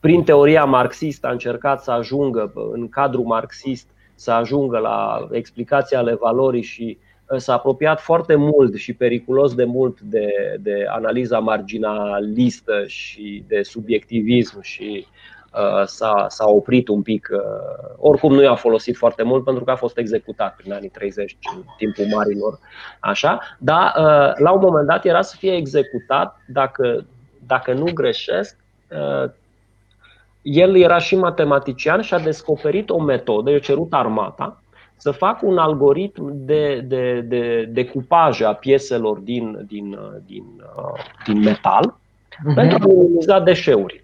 [0.05, 6.13] prin teoria marxistă, a încercat să ajungă în cadrul marxist, să ajungă la explicația ale
[6.13, 6.97] valorii și
[7.37, 10.27] s-a apropiat foarte mult și periculos de mult de,
[10.59, 15.05] de analiza marginalistă și de subiectivism și
[15.57, 17.29] Uh, s-a, s-a oprit un pic.
[17.31, 17.39] Uh,
[17.97, 21.63] oricum nu i-a folosit foarte mult pentru că a fost executat prin anii 30 în
[21.77, 22.59] timpul marilor.
[22.99, 27.05] Așa, dar uh, la un moment dat era să fie executat, dacă,
[27.47, 28.57] dacă nu greșesc,
[30.45, 34.61] el era și matematician și a descoperit o metodă, i-a cerut armata,
[34.95, 40.43] să facă un algoritm de, de, de decupaj a pieselor din, din, din,
[41.25, 42.53] din metal uh-huh.
[42.55, 44.01] pentru a minimiza deșeurile.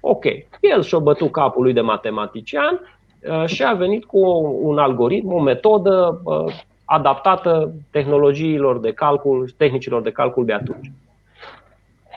[0.00, 0.24] Ok,
[0.60, 2.80] el și-a bătut capul lui de matematician
[3.28, 4.18] uh, și a venit cu
[4.62, 6.54] un algoritm, o metodă uh,
[6.84, 10.92] adaptată tehnologiilor de calcul, tehnicilor de calcul de atunci.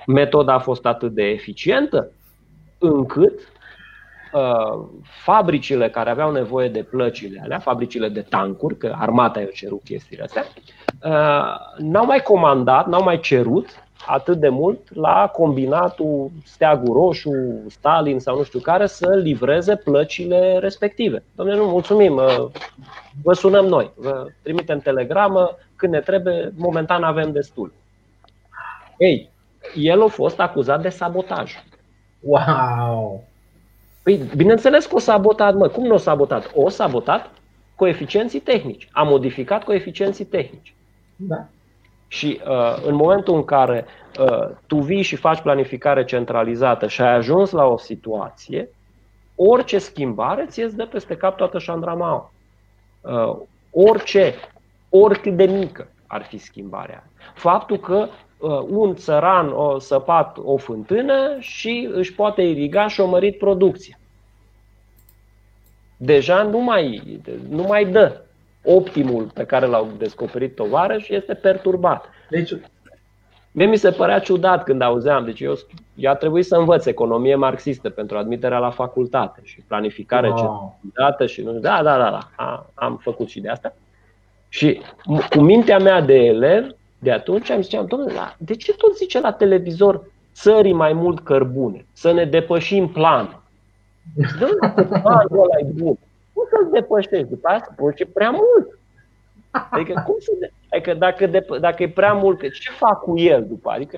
[0.05, 2.11] Metoda a fost atât de eficientă
[2.77, 3.55] încât uh,
[5.01, 10.23] fabricile care aveau nevoie de plăcile alea, fabricile de tancuri, că armata i-a cerut chestiile
[10.23, 10.45] astea,
[11.03, 13.67] uh, n-au mai comandat, n-au mai cerut
[14.07, 17.31] atât de mult la combinatul Steagul Roșu,
[17.69, 21.23] Stalin sau nu știu care să livreze plăcile respective.
[21.35, 22.21] Domnule, nu, mulțumim,
[23.23, 27.73] vă sunăm noi, vă trimitem telegramă, când ne trebuie, momentan avem destul.
[28.97, 29.29] Ei,
[29.75, 31.53] el a fost acuzat de sabotaj.
[32.19, 33.23] Wow!
[34.06, 35.68] Păi, bineînțeles că o sabotat, mă.
[35.68, 36.52] Cum nu o sabotat?
[36.56, 37.32] O sabotat
[37.76, 38.88] coeficienții tehnici.
[38.91, 40.76] A modificat coeficienții tehnici.
[41.15, 41.45] Da.
[42.07, 43.86] Și uh, în momentul în care
[44.19, 48.69] uh, tu vii și faci planificare centralizată și ai ajuns la o situație,
[49.36, 52.32] orice schimbare ți îți dă peste cap toată șandramaua.
[53.02, 53.38] Uh,
[53.72, 54.34] orice,
[54.90, 57.03] oricât de mică ar fi schimbarea.
[57.34, 58.34] Faptul că uh,
[58.69, 63.99] un țăran a săpat o fântână și își poate iriga și o mărit producția.
[65.97, 67.19] Deja nu mai,
[67.49, 68.22] nu mai dă
[68.63, 72.05] optimul pe care l-au descoperit tovarăși este perturbat.
[72.30, 72.53] Deci,
[73.57, 75.53] Mie mi se părea ciudat când auzeam, deci eu,
[75.95, 80.38] eu a trebuit să învăț economie marxistă pentru admiterea la facultate și planificare wow.
[80.81, 83.76] centralizată și nu da, da, da, da, a, am făcut și de asta.
[84.49, 84.81] Și
[85.30, 86.76] cu mintea mea de elev,
[87.06, 90.03] de atunci am ziceam, domnule, de ce tot zice la televizor
[90.34, 93.41] țării mai mult cărbune, să ne depășim planul?
[94.40, 95.98] Domnule, planul ăla e bun
[96.36, 97.30] cum să-l depășești?
[97.30, 98.80] După aia să prea mult.
[99.69, 100.52] Adică, cum să de...
[100.69, 101.45] adică dacă, de...
[101.60, 103.69] dacă e prea mult, ce fac cu el după?
[103.69, 103.98] Adică,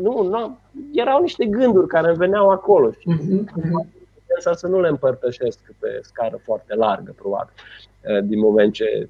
[0.00, 0.58] nu, nu,
[0.92, 2.90] erau niște gânduri care îmi veneau acolo.
[2.90, 4.54] Și uh-huh.
[4.54, 7.52] să nu le împărtășesc pe scară foarte largă, probabil,
[8.00, 9.08] eh, din moment ce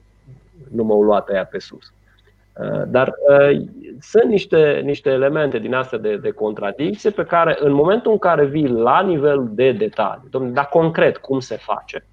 [0.71, 1.93] nu m-au luat aia pe sus.
[2.53, 3.61] Eh, dar uh,
[4.01, 8.45] sunt niște, niște elemente din astea de, de contradicție pe care, în momentul în care
[8.45, 12.05] vii la nivel de detaliu, domnule, dar concret cum se face,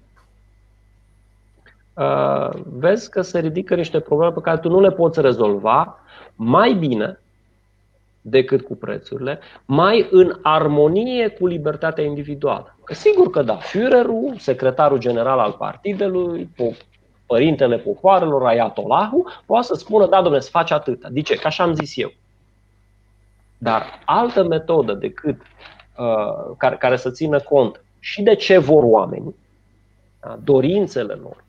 [1.98, 5.98] Uh, vezi că se ridică niște probleme pe care tu nu le poți rezolva
[6.34, 7.20] mai bine
[8.20, 12.76] decât cu prețurile, mai în armonie cu libertatea individuală.
[12.84, 16.50] Că sigur că da, Führerul, secretarul general al partidului,
[17.28, 21.08] părintele popoarelor, Ayatollahul, poate să spună, da, domnule, să faci atâta.
[21.10, 21.34] De ce?
[21.34, 22.12] Că așa am zis eu.
[23.58, 25.40] Dar altă metodă decât
[25.98, 29.36] uh, care, care să țină cont și de ce vor oamenii,
[30.20, 31.44] da, dorințele lor,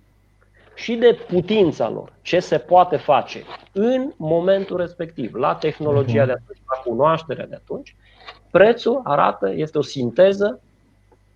[0.75, 6.61] și de putința lor, ce se poate face în momentul respectiv, la tehnologia de atunci,
[6.67, 7.95] la cunoașterea de atunci,
[8.51, 10.61] prețul arată, este o sinteză,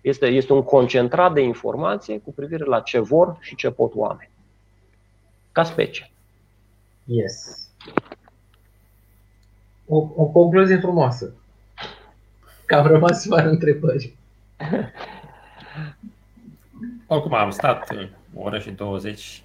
[0.00, 4.30] este, este un concentrat de informație cu privire la ce vor și ce pot oameni.
[5.54, 6.10] Ca specie.
[7.04, 7.68] Yes.
[9.86, 11.32] O, o concluzie frumoasă.
[12.64, 14.14] Că am rămas fără întrebări.
[17.06, 17.90] Oricum am stat
[18.34, 19.42] o oră și 20.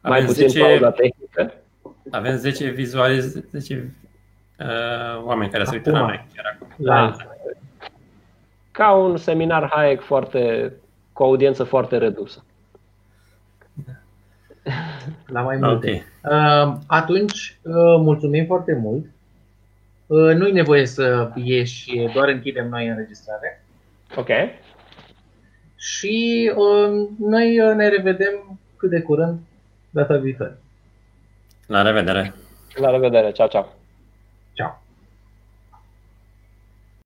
[0.00, 1.54] Avem Mai puțin 10, pauza tehnică.
[2.10, 3.94] Avem 10 vizualiz, 10
[4.58, 6.74] uh, oameni care se uită la noi chiar acum.
[6.76, 7.16] Da.
[8.70, 10.72] Ca un seminar Hayek foarte
[11.12, 12.44] cu o audiență foarte redusă.
[15.26, 16.04] La mai multe.
[16.22, 16.76] Okay.
[16.86, 17.58] Atunci,
[17.98, 19.04] mulțumim foarte mult.
[20.36, 23.64] Nu-i nevoie să ieși, doar închidem noi înregistrare.
[24.16, 24.28] Ok.
[25.76, 26.50] Și
[27.18, 29.38] noi ne revedem cât de curând
[29.90, 30.58] data viitoare.
[31.66, 32.34] La revedere!
[32.74, 33.32] La revedere!
[33.32, 33.48] Ceau,
[34.52, 34.82] ceau!